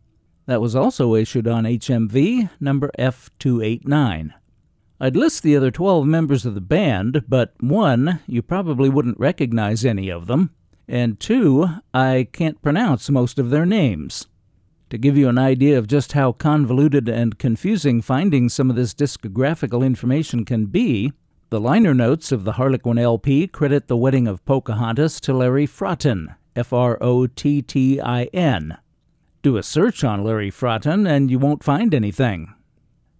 That 0.45 0.61
was 0.61 0.75
also 0.75 1.13
issued 1.13 1.47
on 1.47 1.65
HMV 1.65 2.49
number 2.61 2.89
F289. 2.97 4.33
I'd 5.01 5.15
list 5.15 5.43
the 5.43 5.57
other 5.57 5.71
12 5.71 6.05
members 6.05 6.45
of 6.45 6.55
the 6.55 6.61
band, 6.61 7.23
but 7.27 7.53
one, 7.59 8.21
you 8.27 8.41
probably 8.41 8.87
wouldn't 8.87 9.19
recognize 9.19 9.83
any 9.83 10.09
of 10.09 10.27
them 10.27 10.51
and 10.89 11.19
two, 11.19 11.67
I 11.93 12.27
can't 12.33 12.61
pronounce 12.61 13.09
most 13.09 13.39
of 13.39 13.51
their 13.51 13.65
names. 13.65 14.27
To 14.89 14.97
give 14.97 15.15
you 15.15 15.29
an 15.29 15.37
idea 15.37 15.77
of 15.77 15.87
just 15.87 16.13
how 16.13 16.31
convoluted 16.31 17.07
and 17.07 17.37
confusing 17.37 18.01
finding 18.01 18.49
some 18.49 18.71
of 18.71 18.75
this 18.75 18.95
discographical 18.95 19.85
information 19.85 20.45
can 20.45 20.65
be, 20.65 21.13
the 21.51 21.59
liner 21.61 21.93
notes 21.93 22.31
of 22.31 22.43
the 22.43 22.53
Harlequin 22.53 22.97
LP 22.97 23.47
credit 23.47 23.87
the 23.87 23.97
wedding 23.97 24.27
of 24.27 24.43
Pocahontas 24.45 25.19
to 25.21 25.33
Larry 25.33 25.67
Frotten, 25.67 26.35
F 26.55 26.73
R 26.73 26.97
O 27.01 27.27
T 27.27 27.61
T 27.61 28.01
I 28.01 28.23
N. 28.33 28.77
Do 29.43 29.57
a 29.57 29.63
search 29.63 30.03
on 30.03 30.23
Larry 30.23 30.49
Frotten 30.49 31.07
and 31.07 31.29
you 31.29 31.37
won't 31.37 31.63
find 31.63 31.93
anything. 31.93 32.53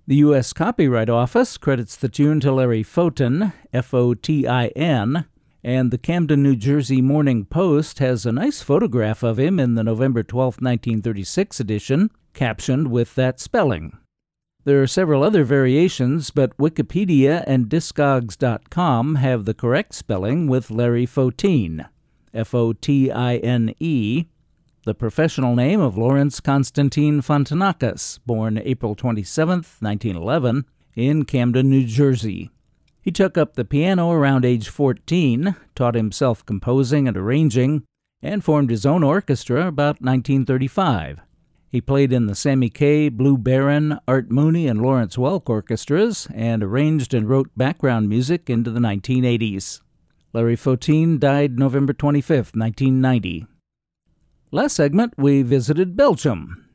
The 0.08 0.18
U.S. 0.18 0.54
Copyright 0.54 1.10
Office 1.10 1.58
credits 1.58 1.96
the 1.96 2.10
tune 2.10 2.40
to 2.40 2.52
Larry 2.52 2.84
Fotin, 2.84 3.54
F 3.72 3.94
O 3.94 4.16
T 4.16 4.48
I 4.48 4.68
N, 4.70 5.26
and 5.64 5.92
the 5.92 5.98
Camden, 5.98 6.42
New 6.42 6.56
Jersey 6.56 7.02
Morning 7.02 7.46
Post 7.46 8.00
has 8.00 8.26
a 8.26 8.32
nice 8.32 8.62
photograph 8.62 9.24
of 9.24 9.38
him 9.38 9.60
in 9.60 9.76
the 9.76 9.84
November 9.84 10.24
12, 10.24 10.56
1936 10.56 11.60
edition, 11.60 12.12
captioned 12.34 12.90
with 12.90 13.16
that 13.16 13.40
spelling. 13.40 13.98
There 14.64 14.82
are 14.82 14.88
several 14.88 15.24
other 15.24 15.44
variations, 15.44 16.32
but 16.32 16.56
Wikipedia 16.58 17.44
and 17.48 17.68
Discogs.com 17.68 19.16
have 19.16 19.46
the 19.46 19.54
correct 19.54 19.96
spelling 19.96 20.48
with 20.48 20.72
Larry 20.72 21.06
Fotine, 21.06 21.88
F 22.34 22.54
O 22.54 22.74
T 22.74 23.12
I 23.12 23.38
N 23.38 23.74
E, 23.80 24.26
the 24.86 24.94
professional 24.94 25.56
name 25.56 25.82
of 25.82 25.98
Lawrence 25.98 26.40
Constantine 26.40 27.22
Fontanakis, 27.22 28.20
born 28.26 28.58
April 28.58 28.96
27, 28.96 29.56
1911, 29.80 30.66
in 30.96 31.26
Camden, 31.26 31.70
New 31.70 31.86
Jersey. 31.86 32.50
He 33.02 33.12
took 33.12 33.38
up 33.38 33.54
the 33.54 33.66
piano 33.66 34.12
around 34.12 34.44
age 34.44 34.68
14, 34.68 35.56
taught 35.74 35.96
himself 35.96 36.46
composing 36.46 37.08
and 37.08 37.16
arranging, 37.16 37.84
and 38.22 38.44
formed 38.44 38.70
his 38.70 38.86
own 38.86 39.04
orchestra 39.04 39.68
about 39.68 40.02
1935. 40.02 41.22
He 41.70 41.80
played 41.80 42.12
in 42.12 42.26
the 42.26 42.36
Sammy 42.36 42.70
Kaye, 42.70 43.10
Blue 43.10 43.38
Barron, 43.38 44.00
Art 44.08 44.30
Mooney, 44.32 44.68
and 44.68 44.82
Lawrence 44.82 45.16
Welk 45.16 45.50
orchestras, 45.50 46.28
and 46.34 46.64
arranged 46.64 47.14
and 47.14 47.30
wrote 47.30 47.52
background 47.56 48.10
music 48.10 48.50
into 48.50 48.72
the 48.72 48.80
1980s. 48.80 49.82
Larry 50.34 50.58
Fotine 50.58 51.20
died 51.20 51.58
November 51.58 51.94
25, 51.94 52.52
1990. 52.54 53.46
Last 54.52 54.76
segment, 54.76 55.14
we 55.16 55.42
visited 55.44 55.96
Belgium. 55.96 56.66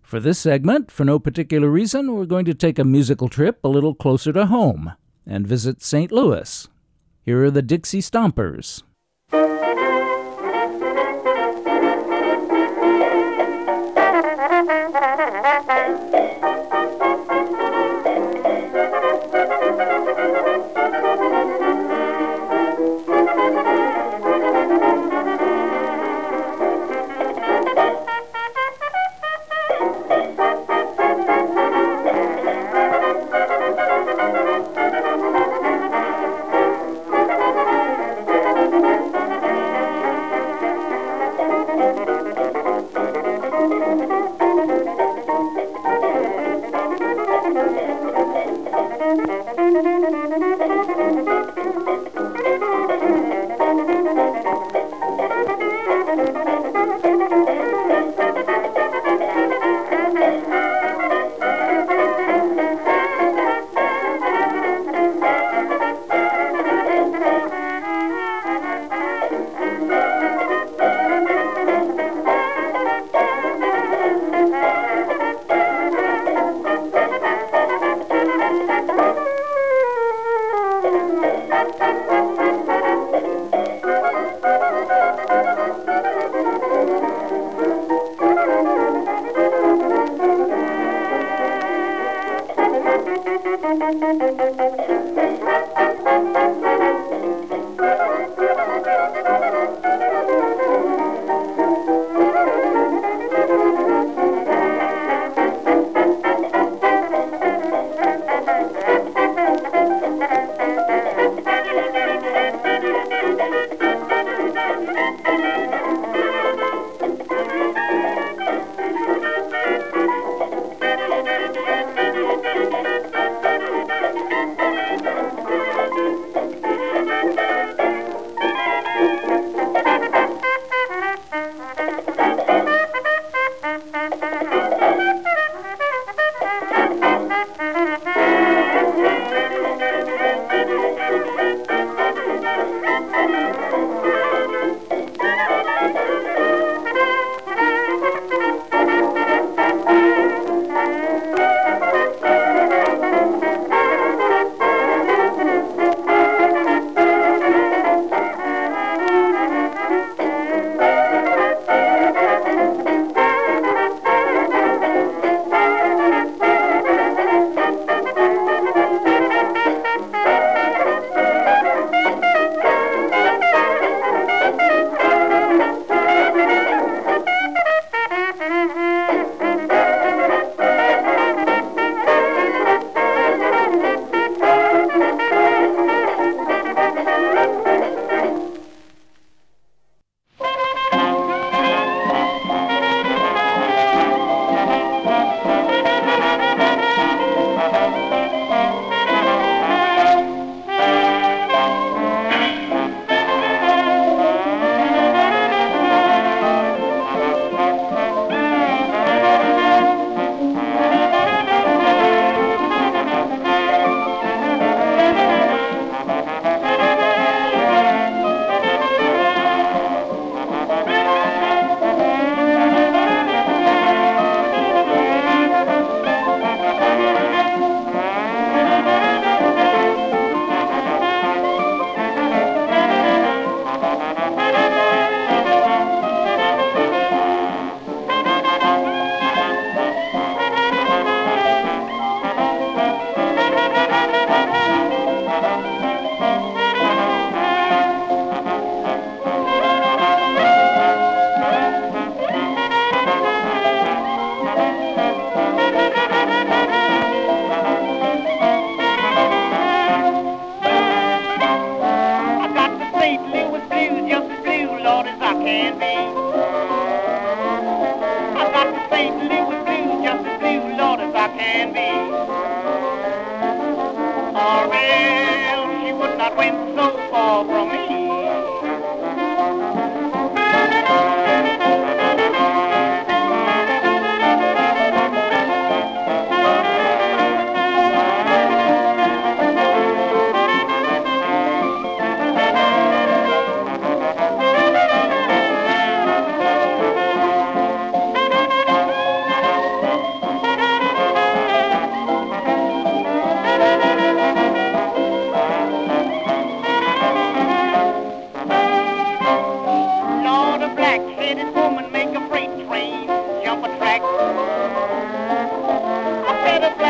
For 0.00 0.20
this 0.20 0.38
segment, 0.38 0.90
for 0.90 1.04
no 1.04 1.18
particular 1.18 1.68
reason, 1.68 2.14
we're 2.14 2.24
going 2.24 2.44
to 2.46 2.54
take 2.54 2.78
a 2.78 2.84
musical 2.84 3.28
trip 3.28 3.58
a 3.62 3.68
little 3.68 3.94
closer 3.94 4.32
to 4.32 4.46
home 4.46 4.92
and 5.26 5.46
visit 5.46 5.82
St. 5.82 6.12
Louis. 6.12 6.68
Here 7.22 7.44
are 7.44 7.50
the 7.50 7.62
Dixie 7.62 8.00
Stompers. 8.00 8.82
Thank 93.66 93.96
you. 96.36 96.55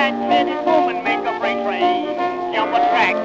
fat-headed 0.07 0.64
woman 0.64 1.03
make 1.03 1.19
a 1.19 1.40
freight 1.40 1.59
train 1.64 2.14
jump 2.55 2.71
a 2.71 2.81
track. 2.90 3.16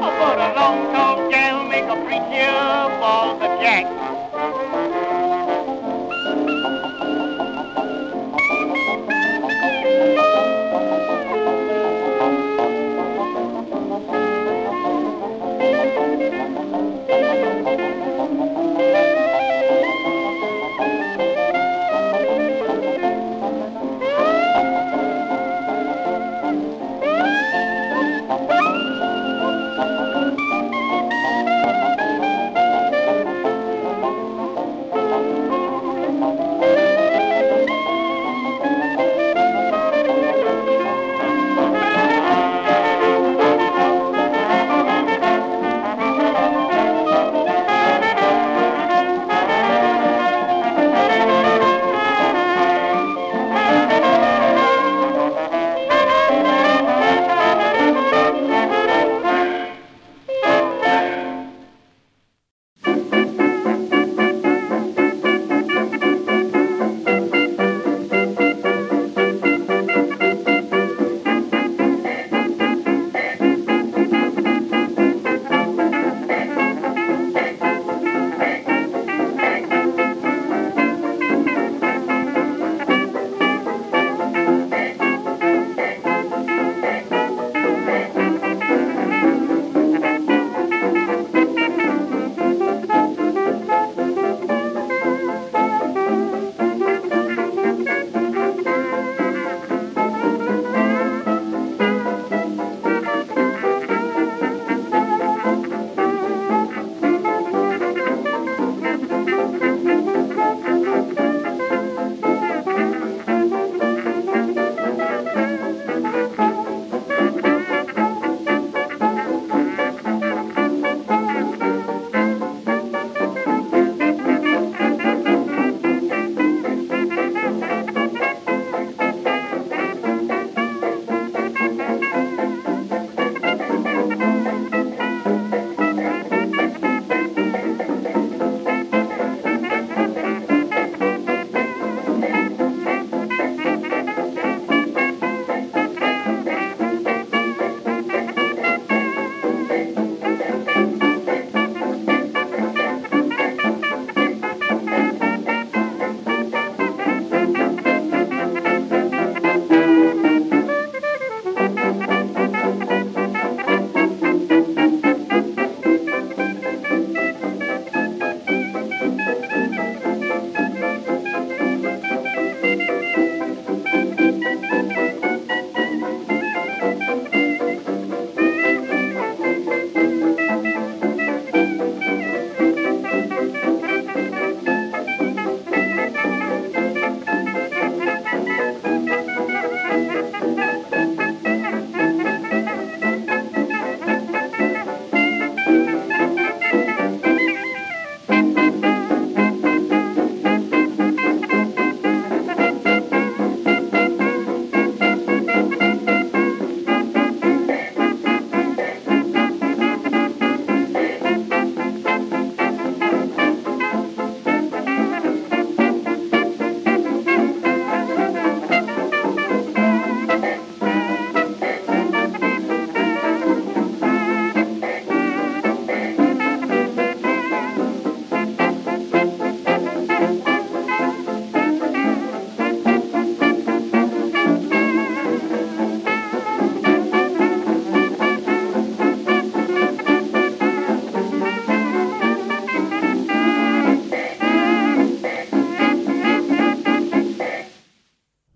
But 0.00 0.36
a 0.38 0.48
long-tall 0.54 1.30
make 1.70 1.84
a 1.84 1.96
preacher 2.04 2.52
jack. 3.62 4.85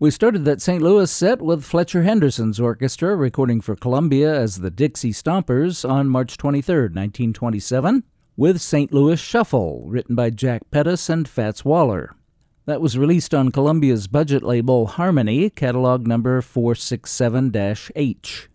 We 0.00 0.10
started 0.10 0.46
that 0.46 0.62
St. 0.62 0.82
Louis 0.82 1.10
set 1.10 1.42
with 1.42 1.62
Fletcher 1.62 2.04
Henderson's 2.04 2.58
orchestra 2.58 3.14
recording 3.14 3.60
for 3.60 3.76
Columbia 3.76 4.34
as 4.34 4.60
the 4.60 4.70
Dixie 4.70 5.12
Stompers 5.12 5.86
on 5.86 6.08
March 6.08 6.38
23, 6.38 6.74
1927, 6.84 8.04
with 8.34 8.62
St. 8.62 8.94
Louis 8.94 9.20
Shuffle, 9.20 9.84
written 9.86 10.14
by 10.14 10.30
Jack 10.30 10.62
Pettis 10.70 11.10
and 11.10 11.28
Fats 11.28 11.66
Waller. 11.66 12.16
That 12.64 12.80
was 12.80 12.96
released 12.96 13.34
on 13.34 13.52
Columbia's 13.52 14.06
budget 14.06 14.42
label 14.42 14.86
Harmony, 14.86 15.50
catalog 15.50 16.06
number 16.06 16.40
467 16.40 17.52
H. 17.94 18.48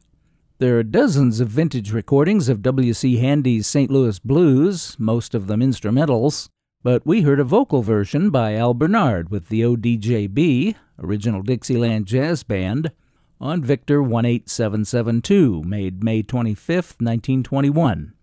There 0.57 0.79
are 0.79 0.83
dozens 0.83 1.39
of 1.39 1.49
vintage 1.49 1.91
recordings 1.91 2.49
of 2.49 2.63
W.C. 2.63 3.17
Handy's 3.17 3.67
St. 3.67 3.91
Louis 3.91 4.17
Blues, 4.17 4.95
most 4.97 5.35
of 5.35 5.45
them 5.45 5.59
instrumentals, 5.59 6.49
but 6.86 7.03
we 7.03 7.23
heard 7.23 7.39
a 7.39 7.43
vocal 7.43 7.81
version 7.81 8.29
by 8.29 8.53
Al 8.53 8.75
Bernard 8.75 9.31
with 9.31 9.49
the 9.49 9.61
ODJB, 9.61 10.75
original 10.99 11.41
Dixieland 11.41 12.05
Jazz 12.05 12.43
Band, 12.43 12.91
on 13.41 13.63
Victor 13.63 14.03
18772, 14.03 15.63
made 15.63 16.03
May 16.03 16.21
25, 16.21 16.75
1921. 16.99 18.13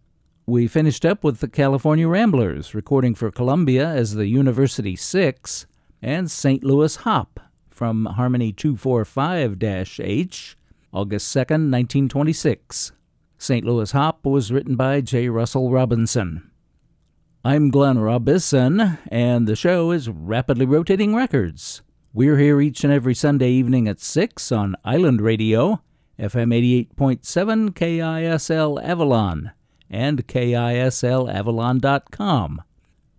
We 0.46 0.68
finished 0.68 1.04
up 1.04 1.24
with 1.24 1.40
the 1.40 1.48
California 1.48 2.06
Ramblers, 2.06 2.72
recording 2.72 3.16
for 3.16 3.32
Columbia 3.32 3.84
as 3.84 4.14
the 4.14 4.28
University 4.28 4.94
Six, 4.94 5.66
and 6.00 6.30
St. 6.30 6.62
Louis 6.62 6.94
Hop 6.94 7.40
from 7.68 8.04
Harmony 8.04 8.52
245 8.52 9.60
H, 9.98 10.56
August 10.92 11.32
2, 11.32 11.38
1926. 11.38 12.92
St. 13.38 13.66
Louis 13.66 13.90
Hop 13.90 14.24
was 14.24 14.52
written 14.52 14.76
by 14.76 15.00
J. 15.00 15.28
Russell 15.28 15.72
Robinson. 15.72 16.51
I'm 17.44 17.70
Glenn 17.70 17.98
Robison, 17.98 18.98
and 19.10 19.48
the 19.48 19.56
show 19.56 19.90
is 19.90 20.08
Rapidly 20.08 20.64
Rotating 20.64 21.12
Records. 21.12 21.82
We're 22.12 22.38
here 22.38 22.60
each 22.60 22.84
and 22.84 22.92
every 22.92 23.16
Sunday 23.16 23.50
evening 23.50 23.88
at 23.88 23.98
6 23.98 24.52
on 24.52 24.76
Island 24.84 25.20
Radio, 25.20 25.82
FM 26.20 26.86
88.7 26.96 27.70
KISL 27.70 28.80
Avalon, 28.84 29.50
and 29.90 30.24
KISLAvalon.com. 30.28 32.62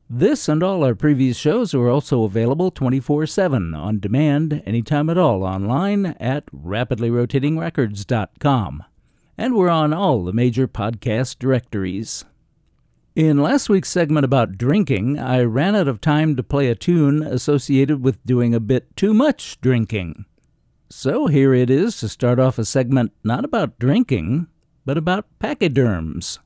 This 0.10 0.48
and 0.48 0.64
all 0.64 0.86
our 0.86 0.96
previous 0.96 1.36
shows 1.36 1.74
are 1.74 1.90
also 1.90 2.24
available 2.24 2.72
24 2.72 3.26
7 3.26 3.76
on 3.76 4.00
demand 4.00 4.64
anytime 4.66 5.10
at 5.10 5.18
all 5.18 5.44
online 5.44 6.06
at 6.06 6.46
rapidlyrotatingrecords.com. 6.46 8.84
And 9.38 9.54
we're 9.54 9.68
on 9.68 9.92
all 9.92 10.24
the 10.24 10.32
major 10.32 10.70
podcast 10.70 11.40
directories. 11.40 12.24
In 13.16 13.38
last 13.38 13.70
week's 13.70 13.92
segment 13.92 14.26
about 14.26 14.58
drinking, 14.58 15.20
I 15.20 15.44
ran 15.44 15.76
out 15.76 15.88
of 15.88 16.02
time 16.02 16.36
to 16.36 16.42
play 16.42 16.68
a 16.68 16.74
tune 16.74 17.22
associated 17.22 18.04
with 18.04 18.26
doing 18.26 18.56
a 18.56 18.60
bit 18.60 18.96
too 18.96 19.14
much 19.14 19.62
drinking. 19.62 20.26
So 20.90 21.28
here 21.28 21.54
it 21.54 21.70
is 21.70 22.00
to 22.00 22.10
start 22.10 22.40
off 22.40 22.58
a 22.58 22.66
segment 22.66 23.12
not 23.24 23.46
about 23.46 23.78
drinking, 23.78 24.48
but 24.84 24.98
about 24.98 25.28
pachyderms. 25.38 26.40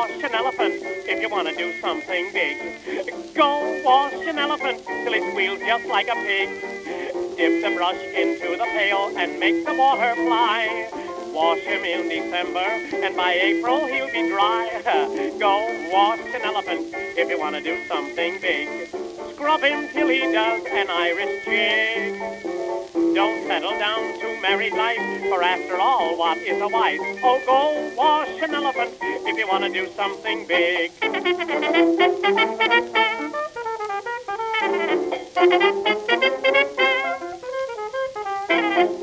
Wash 0.00 0.24
an 0.24 0.34
elephant 0.34 0.76
if 0.80 1.20
you 1.20 1.28
want 1.28 1.46
to 1.46 1.54
do 1.54 1.78
something 1.78 2.32
big. 2.32 2.56
Go 3.34 3.82
wash 3.84 4.14
an 4.14 4.38
elephant 4.38 4.82
till 4.86 5.12
it 5.12 5.30
squeals 5.30 5.60
just 5.60 5.86
like 5.88 6.08
a 6.08 6.14
pig. 6.14 6.48
Dip 7.36 7.62
the 7.62 7.76
brush 7.76 8.02
into 8.16 8.56
the 8.56 8.64
pail 8.72 9.12
and 9.18 9.38
make 9.38 9.66
the 9.66 9.74
water 9.74 10.14
fly. 10.14 10.88
Wash 11.34 11.60
him 11.60 11.84
in 11.84 12.08
December, 12.08 12.66
and 13.04 13.14
by 13.14 13.32
April 13.34 13.84
he'll 13.86 14.10
be 14.10 14.30
dry. 14.30 14.80
Go 15.38 15.54
wash 15.92 16.34
an 16.34 16.42
elephant 16.48 16.94
if 17.20 17.28
you 17.28 17.38
want 17.38 17.56
to 17.56 17.62
do 17.62 17.76
something 17.84 18.40
big. 18.40 18.88
Scrub 19.34 19.60
him 19.60 19.86
till 19.92 20.08
he 20.08 20.20
does 20.32 20.64
an 20.64 20.88
Irish 20.88 21.44
jig. 21.44 22.18
Don't 23.14 23.46
settle 23.46 23.76
down 23.78 24.18
to 24.20 24.29
married 24.40 24.72
life, 24.72 24.98
for 25.28 25.42
after 25.42 25.76
all, 25.76 26.16
what 26.16 26.38
is 26.38 26.60
a 26.60 26.68
wife? 26.68 26.98
Oh, 27.22 27.40
go 27.46 27.94
wash 27.96 28.28
an 28.42 28.54
elephant 28.54 28.96
if 29.00 29.38
you 29.38 29.46
want 29.46 29.64
to 29.64 29.70
do 29.70 29.92
something 29.96 30.46
big. 30.46 30.92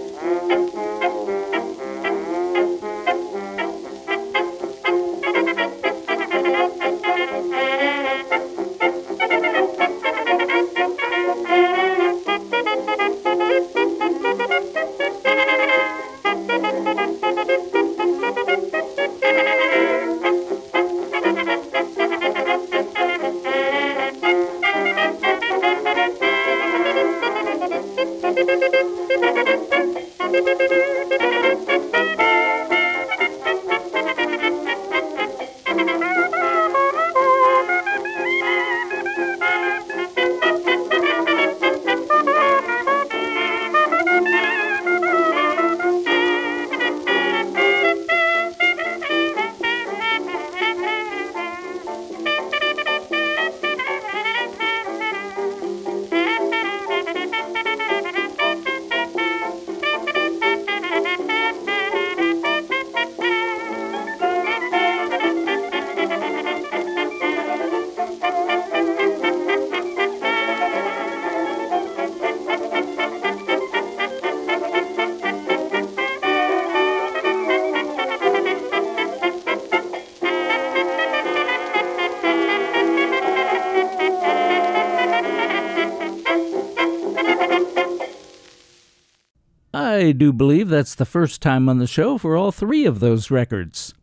I 90.07 90.13
do 90.13 90.31
believe 90.31 90.69
that's 90.69 90.95
the 90.95 91.03
first 91.03 91.41
time 91.41 91.67
on 91.67 91.79
the 91.79 91.85
show 91.85 92.17
for 92.17 92.37
all 92.37 92.53
three 92.53 92.85
of 92.85 93.01
those 93.01 93.29
records. 93.29 93.93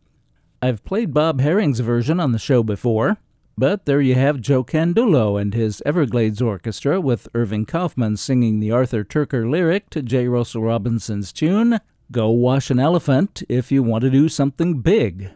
I've 0.61 0.85
played 0.85 1.15
Bob 1.15 1.41
Haring's 1.41 1.81
version 1.81 2.21
on 2.21 2.33
the 2.33 2.39
show 2.39 2.63
before, 2.63 3.17
but 3.57 3.87
there 3.87 4.03
you 4.03 4.15
have 4.15 4.43
Joe 4.43 4.63
Candullo 4.63 5.41
and 5.41 5.55
his 5.55 5.83
Everglades 5.87 6.43
Orchestra 6.43 7.01
with 7.01 7.27
Irving 7.35 7.65
Kaufman 7.65 8.19
singing 8.19 8.61
the 8.61 8.71
Arthur 8.71 9.03
Terker 9.03 9.51
lyric 9.51 9.89
to 9.91 10.03
J. 10.03 10.29
Russell 10.29 10.61
Robinson's 10.61 11.33
tune, 11.33 11.81
Go 12.13 12.29
Wash 12.29 12.71
an 12.71 12.79
Elephant 12.79 13.43
if 13.49 13.73
you 13.73 13.83
want 13.83 14.03
to 14.03 14.11
do 14.11 14.29
something 14.29 14.81
big. 14.81 15.31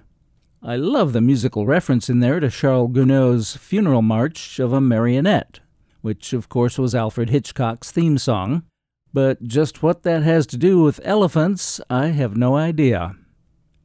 I 0.62 0.77
love 0.77 1.14
the 1.14 1.23
musical 1.23 1.64
reference 1.64 2.11
in 2.11 2.21
there 2.21 2.41
to 2.41 2.51
Charles 2.51 2.93
Gounod's 2.93 3.57
funeral 3.57 4.03
march 4.03 4.59
of 4.59 4.75
a 4.75 4.83
marionette, 4.83 5.61
which 6.03 6.35
of 6.35 6.51
course 6.51 6.79
was 6.79 6.95
Alfred 6.95 7.31
Hitchcock's 7.31 7.91
theme 7.91 8.19
song. 8.19 8.64
But 9.13 9.43
just 9.43 9.83
what 9.83 10.03
that 10.03 10.23
has 10.23 10.47
to 10.49 10.57
do 10.57 10.83
with 10.83 11.01
elephants, 11.03 11.81
I 11.89 12.09
have 12.09 12.37
no 12.37 12.57
idea. 12.57 13.17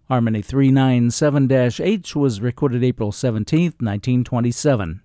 Harmony 0.09 0.41
397 0.41 1.51
H 1.79 2.15
was 2.15 2.41
recorded 2.41 2.83
April 2.83 3.11
17, 3.11 3.63
1927. 3.79 5.01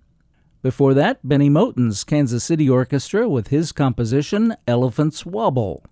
Before 0.61 0.93
that, 0.93 1.27
Bennie 1.27 1.49
Moten's 1.49 2.03
Kansas 2.03 2.43
City 2.43 2.69
Orchestra 2.69 3.29
with 3.29 3.49
his 3.49 3.71
composition 3.71 4.57
Elephants 4.67 5.25
Wobble. 5.25 5.85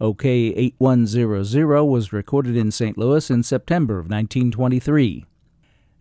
OK 0.00 0.28
8100 0.28 1.84
was 1.84 2.12
recorded 2.12 2.56
in 2.56 2.70
St. 2.70 2.98
Louis 2.98 3.30
in 3.30 3.42
September 3.42 3.94
of 3.94 4.06
1923. 4.10 5.24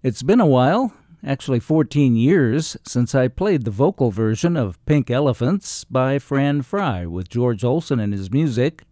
It's 0.04 0.24
been 0.24 0.42
a 0.42 0.46
while, 0.46 0.94
actually 1.24 1.60
14 1.60 2.16
years, 2.16 2.78
since 2.86 3.14
I 3.14 3.28
played 3.28 3.64
the 3.64 3.72
vocal 3.72 4.12
version 4.12 4.58
of 4.58 4.84
Pink 4.86 5.12
Elephants 5.12 5.84
by 5.84 6.20
Fran 6.20 6.62
Frey 6.62 7.06
with 7.06 7.30
George 7.30 7.64
Olsen 7.64 8.00
and 8.00 8.14
his 8.14 8.32
music, 8.32 8.84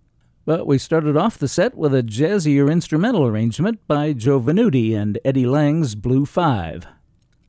but 0.45 0.65
we 0.65 0.77
started 0.77 1.15
off 1.15 1.37
the 1.37 1.47
set 1.47 1.75
with 1.75 1.93
a 1.93 2.01
jazzier 2.01 2.71
instrumental 2.71 3.25
arrangement 3.25 3.79
by 3.87 4.13
Joe 4.13 4.39
Venuti 4.39 4.95
and 4.95 5.19
Eddie 5.23 5.45
Lang's 5.45 5.95
Blue 5.95 6.25
Five. 6.25 6.87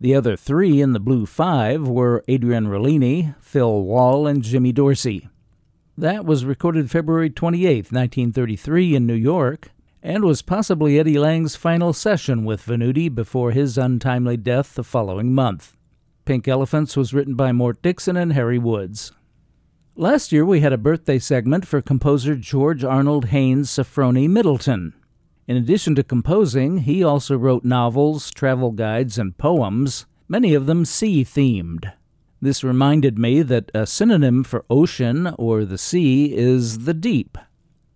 The 0.01 0.15
other 0.15 0.37
three 0.37 0.81
in 0.81 0.93
the 0.93 1.01
Blue 1.01 1.27
Five 1.27 1.87
were 1.87 2.25
Adrian 2.27 2.67
Rollini, 2.67 3.35
Phil 3.41 3.83
Wall, 3.83 4.27
and 4.27 4.43
Jimmy 4.43 4.73
Dorsey. 4.73 5.29
That 5.97 6.25
was 6.25 6.47
recorded 6.47 6.91
February 6.91 7.29
28, 7.29 7.93
1933, 7.93 8.95
in 8.97 9.07
New 9.07 9.13
York, 9.15 9.69
and 10.03 10.25
was 10.25 10.43
possibly 10.43 10.99
Eddie 10.99 11.19
Lang's 11.19 11.57
final 11.57 11.93
session 11.93 12.45
with 12.45 12.65
Venuti 12.65 13.15
before 13.15 13.53
his 13.53 13.77
untimely 13.77 14.37
death 14.37 14.75
the 14.75 14.85
following 14.85 15.35
month. 15.35 15.77
Pink 16.25 16.47
Elephants 16.49 16.97
was 16.97 17.13
written 17.13 17.35
by 17.35 17.53
Mort 17.53 17.83
Dixon 17.83 18.17
and 18.17 18.33
Harry 18.33 18.59
Woods. 18.59 19.13
Last 19.97 20.33
year 20.33 20.45
we 20.47 20.61
had 20.61 20.73
a 20.73 20.79
birthday 20.79 21.19
segment 21.19 21.67
for 21.67 21.83
composer 21.83 22.37
George 22.37 22.85
Arnold 22.85 23.27
Haynes 23.27 23.69
Sofronie 23.69 24.29
Middleton. 24.29 24.95
In 25.47 25.57
addition 25.57 25.95
to 25.97 26.05
composing, 26.05 26.79
he 26.79 27.03
also 27.03 27.37
wrote 27.37 27.65
novels, 27.65 28.31
travel 28.31 28.71
guides, 28.71 29.19
and 29.19 29.37
poems, 29.37 30.07
many 30.29 30.55
of 30.55 30.67
them 30.67 30.85
sea 30.85 31.25
themed. 31.25 31.93
This 32.41 32.65
reminded 32.65 33.19
me 33.19 33.43
that 33.43 33.71
a 33.75 33.87
synonym 33.87 34.45
for 34.45 34.65
ocean 34.71 35.35
or 35.39 35.65
the 35.65 35.77
sea 35.77 36.35
is 36.35 36.85
the 36.85 36.95
deep. 36.95 37.37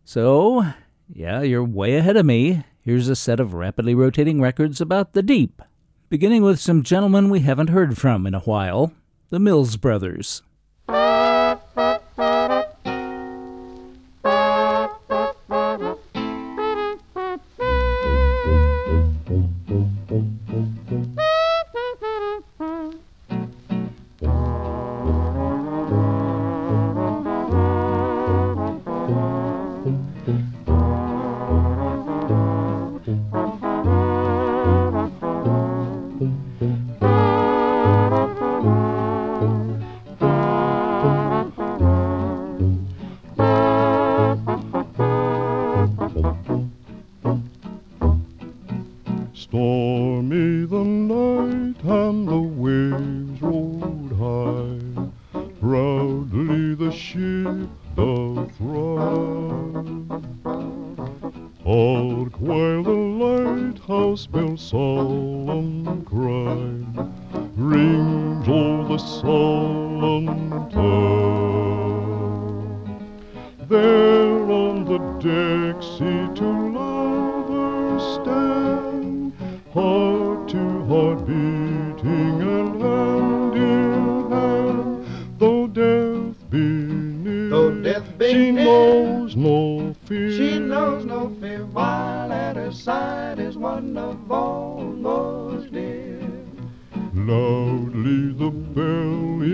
So, 0.04 0.74
yeah, 1.08 1.42
you're 1.42 1.64
way 1.64 1.96
ahead 1.96 2.16
of 2.16 2.26
me. 2.26 2.64
Here's 2.80 3.08
a 3.08 3.16
set 3.16 3.40
of 3.40 3.54
rapidly 3.54 3.94
rotating 3.94 4.40
records 4.40 4.80
about 4.80 5.12
the 5.12 5.22
deep, 5.22 5.62
beginning 6.08 6.42
with 6.42 6.60
some 6.60 6.82
gentlemen 6.82 7.30
we 7.30 7.40
haven't 7.40 7.70
heard 7.70 7.98
from 7.98 8.26
in 8.26 8.34
a 8.34 8.40
while 8.40 8.92
the 9.30 9.38
Mills 9.38 9.76
Brothers. 9.76 10.42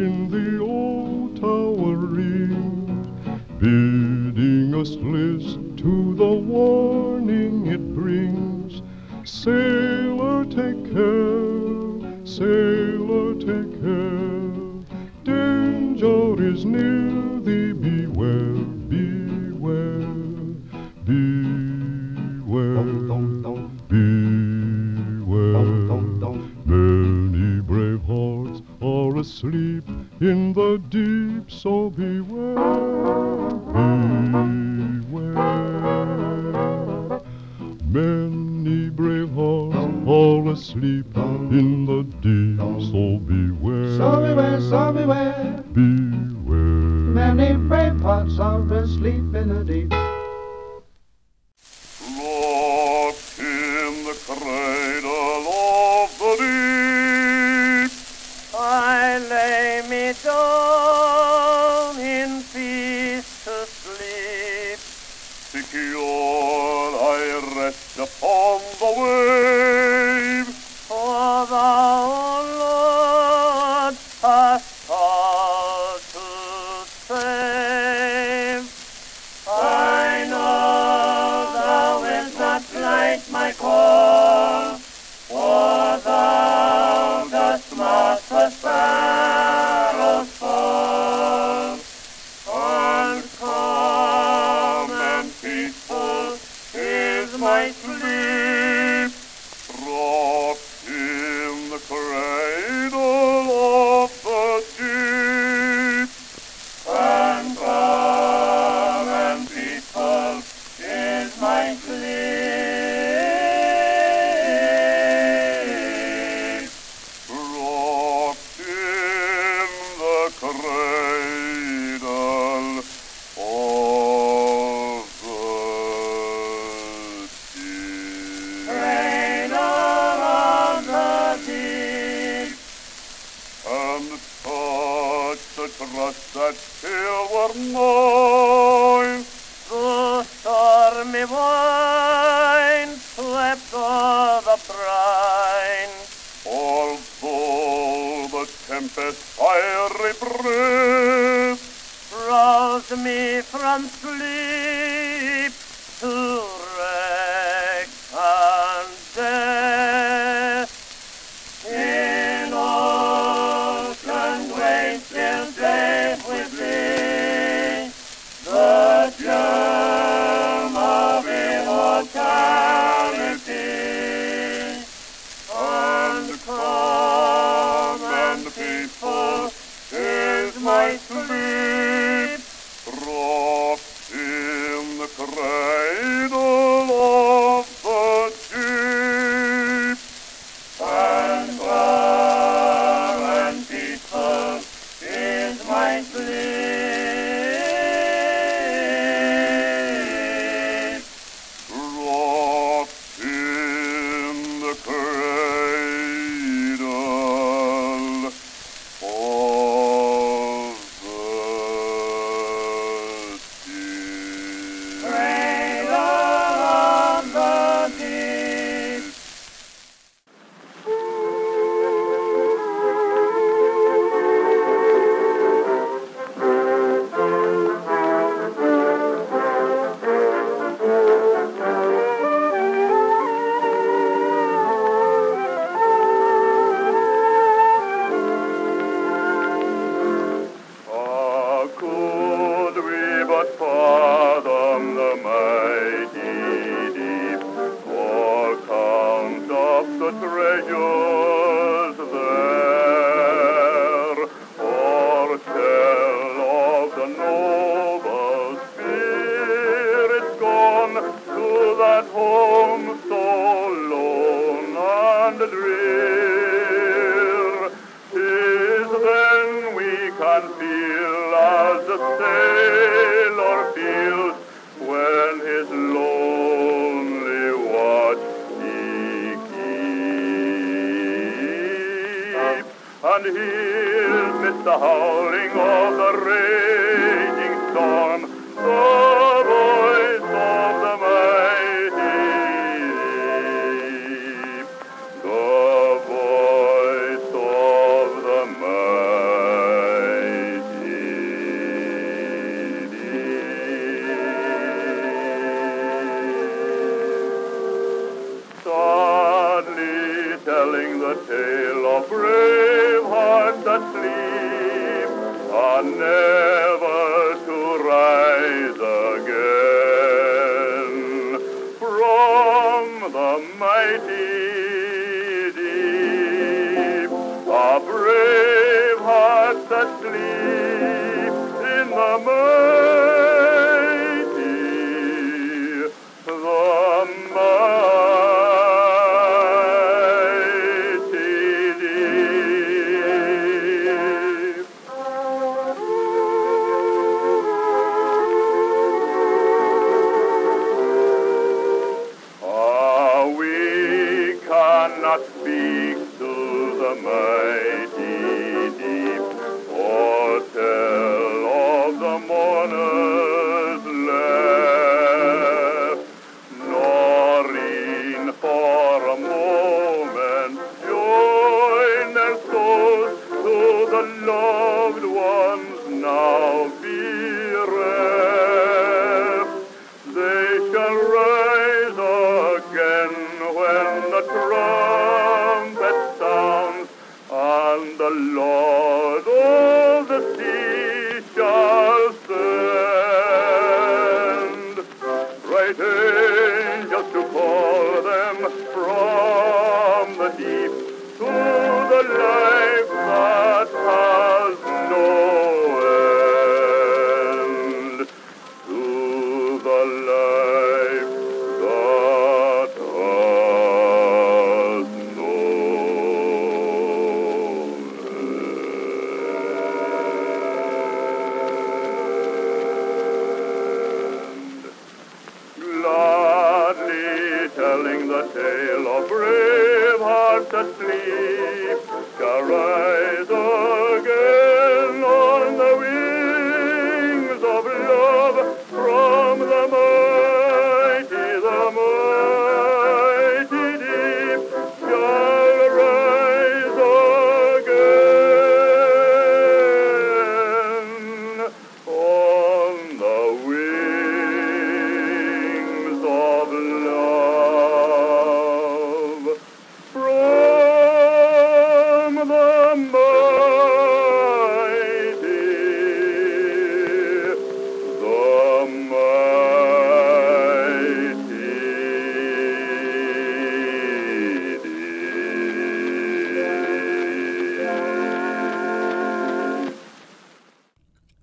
in 0.01 0.31
the 0.31 0.59
old 0.63 1.37
tower 1.37 1.95
rings, 1.95 3.07
bidding 3.59 4.75
us 4.75 4.93
list 4.97 5.59
to 5.77 6.15
the 6.15 6.27
warning 6.27 7.67
it 7.67 7.95
brings. 7.95 8.81
Say 9.25 9.80
do 30.79 31.10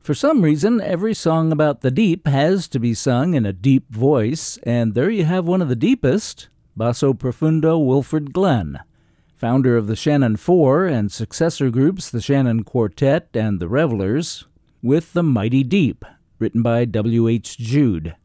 For 0.07 0.13
some 0.13 0.41
reason, 0.41 0.79
every 0.79 1.13
song 1.13 1.51
about 1.51 1.81
the 1.81 1.91
deep 1.91 2.27
has 2.27 2.69
to 2.69 2.79
be 2.79 2.93
sung 2.93 3.33
in 3.33 3.45
a 3.45 3.51
deep 3.51 3.93
voice, 3.93 4.57
and 4.63 4.93
there 4.93 5.09
you 5.09 5.25
have 5.25 5.45
one 5.45 5.61
of 5.61 5.67
the 5.67 5.75
deepest, 5.75 6.47
Basso 6.77 7.13
Profundo 7.13 7.77
Wilfred 7.77 8.31
Glenn, 8.31 8.79
founder 9.35 9.75
of 9.75 9.87
the 9.87 9.97
Shannon 9.97 10.37
Four 10.37 10.85
and 10.85 11.11
successor 11.11 11.69
groups 11.69 12.09
the 12.09 12.21
Shannon 12.21 12.63
Quartet 12.63 13.27
and 13.33 13.59
the 13.59 13.67
Revelers, 13.67 14.45
with 14.81 15.11
The 15.11 15.23
Mighty 15.23 15.61
Deep, 15.65 16.05
written 16.39 16.61
by 16.61 16.85
W.H. 16.85 17.57
Jude. 17.57 18.15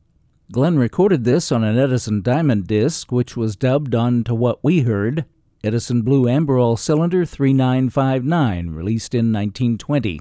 Glenn 0.52 0.78
recorded 0.78 1.24
this 1.24 1.50
on 1.50 1.64
an 1.64 1.76
Edison 1.76 2.22
Diamond 2.22 2.68
disc, 2.68 3.10
which 3.10 3.36
was 3.36 3.56
dubbed 3.56 3.96
onto 3.96 4.36
what 4.36 4.62
we 4.62 4.82
heard, 4.82 5.24
Edison 5.64 6.02
Blue 6.02 6.26
Amberol 6.26 6.78
Cylinder 6.78 7.24
3959, 7.26 8.70
released 8.70 9.16
in 9.16 9.32
1920. 9.32 10.20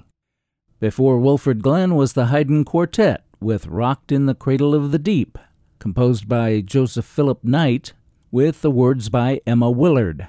Before 0.82 1.19
Wilfred 1.19 1.61
Glenn 1.61 1.93
was 1.93 2.13
the 2.13 2.25
Haydn 2.25 2.65
Quartet 2.65 3.23
with 3.39 3.67
Rocked 3.67 4.11
in 4.11 4.25
the 4.25 4.34
Cradle 4.34 4.73
of 4.73 4.91
the 4.91 4.97
Deep, 4.97 5.38
composed 5.77 6.27
by 6.27 6.59
Joseph 6.59 7.05
Philip 7.05 7.43
Knight, 7.43 7.93
with 8.32 8.63
the 8.63 8.71
words 8.71 9.07
by 9.07 9.41
Emma 9.45 9.69
Willard. 9.69 10.27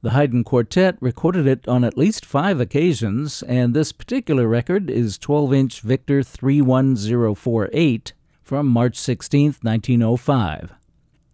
The 0.00 0.12
Haydn 0.12 0.44
Quartet 0.44 0.96
recorded 1.02 1.46
it 1.46 1.68
on 1.68 1.84
at 1.84 1.98
least 1.98 2.24
five 2.24 2.58
occasions, 2.58 3.42
and 3.42 3.74
this 3.74 3.92
particular 3.92 4.48
record 4.48 4.88
is 4.88 5.18
12 5.18 5.52
inch 5.52 5.80
Victor 5.82 6.22
31048 6.22 8.14
from 8.42 8.68
March 8.68 8.96
16, 8.96 9.56
1905. 9.60 10.72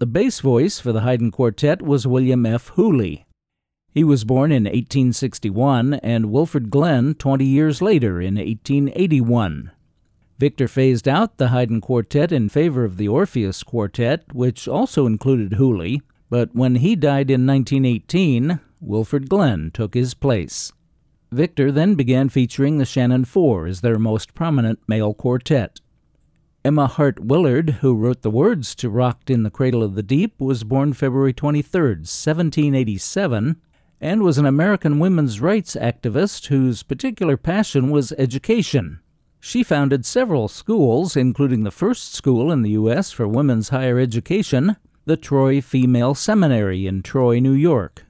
The 0.01 0.07
bass 0.07 0.41
voice 0.41 0.81
for 0.81 0.91
the 0.91 1.03
Haydn 1.03 1.31
Quartet 1.31 1.81
was 1.81 2.09
William 2.09 2.45
F. 2.45 2.71
Hooley. 2.71 3.25
He 3.95 4.05
was 4.05 4.25
born 4.25 4.53
in 4.53 4.65
1861 4.65 5.95
and 5.95 6.31
Wilfred 6.31 6.71
Glenn 6.71 7.15
20 7.15 7.45
years 7.45 7.83
later 7.83 8.21
in 8.21 8.37
1881. 8.37 9.71
Victor 10.39 10.69
phased 10.69 11.09
out 11.09 11.37
the 11.37 11.49
Haydn 11.49 11.81
Quartet 11.81 12.31
in 12.31 12.49
favor 12.49 12.85
of 12.85 12.97
the 12.97 13.09
Orpheus 13.09 13.63
Quartet, 13.65 14.33
which 14.33 14.69
also 14.69 15.07
included 15.07 15.55
Hooley, 15.55 16.01
but 16.31 16.55
when 16.55 16.77
he 16.77 16.95
died 16.95 17.31
in 17.31 17.45
1918, 17.47 18.61
Wilfred 18.81 19.29
Glenn 19.29 19.71
took 19.73 19.95
his 19.95 20.15
place. 20.15 20.73
Victor 21.33 21.73
then 21.73 21.95
began 21.95 22.29
featuring 22.29 22.79
the 22.79 22.85
Shannon 22.85 23.25
Four 23.25 23.67
as 23.67 23.81
their 23.81 23.99
most 23.99 24.35
prominent 24.35 24.79
male 24.87 25.13
quartet. 25.13 25.81
Emma 26.65 26.87
Hart 26.87 27.21
Willard, 27.21 27.71
who 27.81 27.95
wrote 27.95 28.23
the 28.23 28.31
words 28.31 28.75
to 28.77 28.91
Rocked 28.91 29.31
in 29.31 29.43
the 29.43 29.51
Cradle 29.51 29.83
of 29.83 29.95
the 29.95 30.03
Deep, 30.03 30.41
was 30.41 30.65
born 30.65 30.93
February 30.93 31.33
23, 31.33 31.81
1787, 31.81 33.61
and 34.01 34.23
was 34.23 34.39
an 34.39 34.47
American 34.47 34.99
women's 34.99 35.41
rights 35.41 35.75
activist 35.75 36.47
whose 36.47 36.83
particular 36.83 37.37
passion 37.37 37.91
was 37.91 38.13
education. 38.13 39.01
She 39.41 39.63
founded 39.63 40.05
several 40.05 40.49
schools, 40.49 41.17
including 41.17 41.63
the 41.63 41.71
first 41.71 42.15
school 42.15 42.51
in 42.51 42.63
the 42.63 42.71
U.S. 42.71 43.13
for 43.13 43.27
women's 43.27 43.69
higher 43.69 43.99
education, 43.99 44.77
the 45.05 45.17
Troy 45.17 45.61
Female 45.61 46.15
Seminary 46.15 46.87
in 46.87 47.03
Troy, 47.03 47.39
New 47.39 47.53
York. 47.53 48.05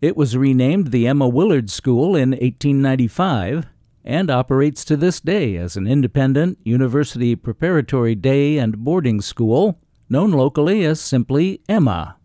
It 0.00 0.16
was 0.16 0.36
renamed 0.36 0.90
the 0.90 1.06
Emma 1.06 1.26
Willard 1.26 1.70
School 1.70 2.14
in 2.14 2.30
1895 2.30 3.66
and 4.04 4.30
operates 4.30 4.84
to 4.84 4.96
this 4.96 5.20
day 5.20 5.56
as 5.56 5.76
an 5.76 5.86
independent 5.86 6.58
university 6.62 7.34
preparatory 7.34 8.14
day 8.14 8.58
and 8.58 8.78
boarding 8.78 9.20
school 9.20 9.80
known 10.08 10.30
locally 10.30 10.84
as 10.84 11.00
simply 11.00 11.60
Emma. 11.68 12.16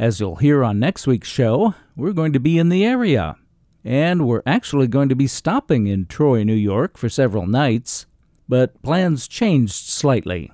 As 0.00 0.18
you'll 0.18 0.36
hear 0.36 0.64
on 0.64 0.78
next 0.78 1.06
week's 1.06 1.28
show, 1.28 1.74
we're 1.94 2.14
going 2.14 2.32
to 2.32 2.40
be 2.40 2.56
in 2.56 2.70
the 2.70 2.86
area. 2.86 3.36
And 3.84 4.26
we're 4.26 4.42
actually 4.46 4.86
going 4.86 5.10
to 5.10 5.14
be 5.14 5.26
stopping 5.26 5.88
in 5.88 6.06
Troy, 6.06 6.42
New 6.42 6.54
York 6.54 6.96
for 6.96 7.10
several 7.10 7.46
nights, 7.46 8.06
but 8.48 8.80
plans 8.80 9.28
changed 9.28 9.74
slightly. 9.74 10.50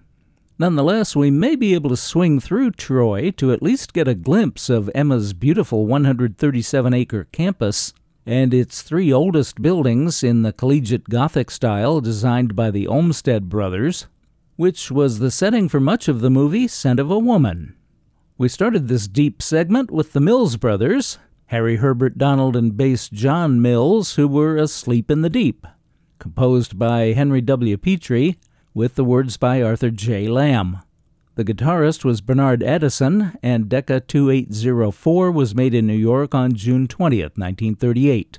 Nonetheless, 0.58 1.14
we 1.14 1.30
may 1.30 1.54
be 1.54 1.74
able 1.74 1.90
to 1.90 1.96
swing 1.96 2.40
through 2.40 2.72
Troy 2.72 3.30
to 3.36 3.52
at 3.52 3.62
least 3.62 3.92
get 3.92 4.08
a 4.08 4.16
glimpse 4.16 4.68
of 4.68 4.90
Emma's 4.96 5.32
beautiful 5.32 5.86
137 5.86 6.92
acre 6.92 7.28
campus 7.30 7.94
and 8.26 8.52
its 8.52 8.82
three 8.82 9.12
oldest 9.12 9.62
buildings 9.62 10.24
in 10.24 10.42
the 10.42 10.52
collegiate 10.52 11.08
Gothic 11.08 11.52
style 11.52 12.00
designed 12.00 12.56
by 12.56 12.72
the 12.72 12.88
Olmsted 12.88 13.48
brothers, 13.48 14.08
which 14.56 14.90
was 14.90 15.20
the 15.20 15.30
setting 15.30 15.68
for 15.68 15.78
much 15.78 16.08
of 16.08 16.20
the 16.20 16.30
movie 16.30 16.66
Scent 16.66 16.98
of 16.98 17.12
a 17.12 17.18
Woman. 17.20 17.76
We 18.38 18.50
started 18.50 18.88
this 18.88 19.08
deep 19.08 19.40
segment 19.40 19.90
with 19.90 20.12
the 20.12 20.20
Mills 20.20 20.58
brothers, 20.58 21.18
Harry 21.46 21.76
Herbert 21.76 22.18
Donald 22.18 22.54
and 22.54 22.76
bass 22.76 23.08
John 23.08 23.62
Mills, 23.62 24.16
who 24.16 24.28
were 24.28 24.58
asleep 24.58 25.10
in 25.10 25.22
the 25.22 25.30
deep, 25.30 25.66
composed 26.18 26.78
by 26.78 27.14
Henry 27.14 27.40
W. 27.40 27.78
Petrie 27.78 28.36
with 28.74 28.94
the 28.94 29.04
words 29.04 29.38
by 29.38 29.62
Arthur 29.62 29.88
J. 29.88 30.28
Lamb. 30.28 30.82
The 31.36 31.46
guitarist 31.46 32.04
was 32.04 32.20
Bernard 32.20 32.62
Addison, 32.62 33.38
and 33.42 33.70
Decca 33.70 34.00
2804 34.00 35.30
was 35.30 35.54
made 35.54 35.72
in 35.72 35.86
New 35.86 35.94
York 35.94 36.34
on 36.34 36.52
June 36.52 36.86
20th, 36.86 37.38
1938. 37.38 38.38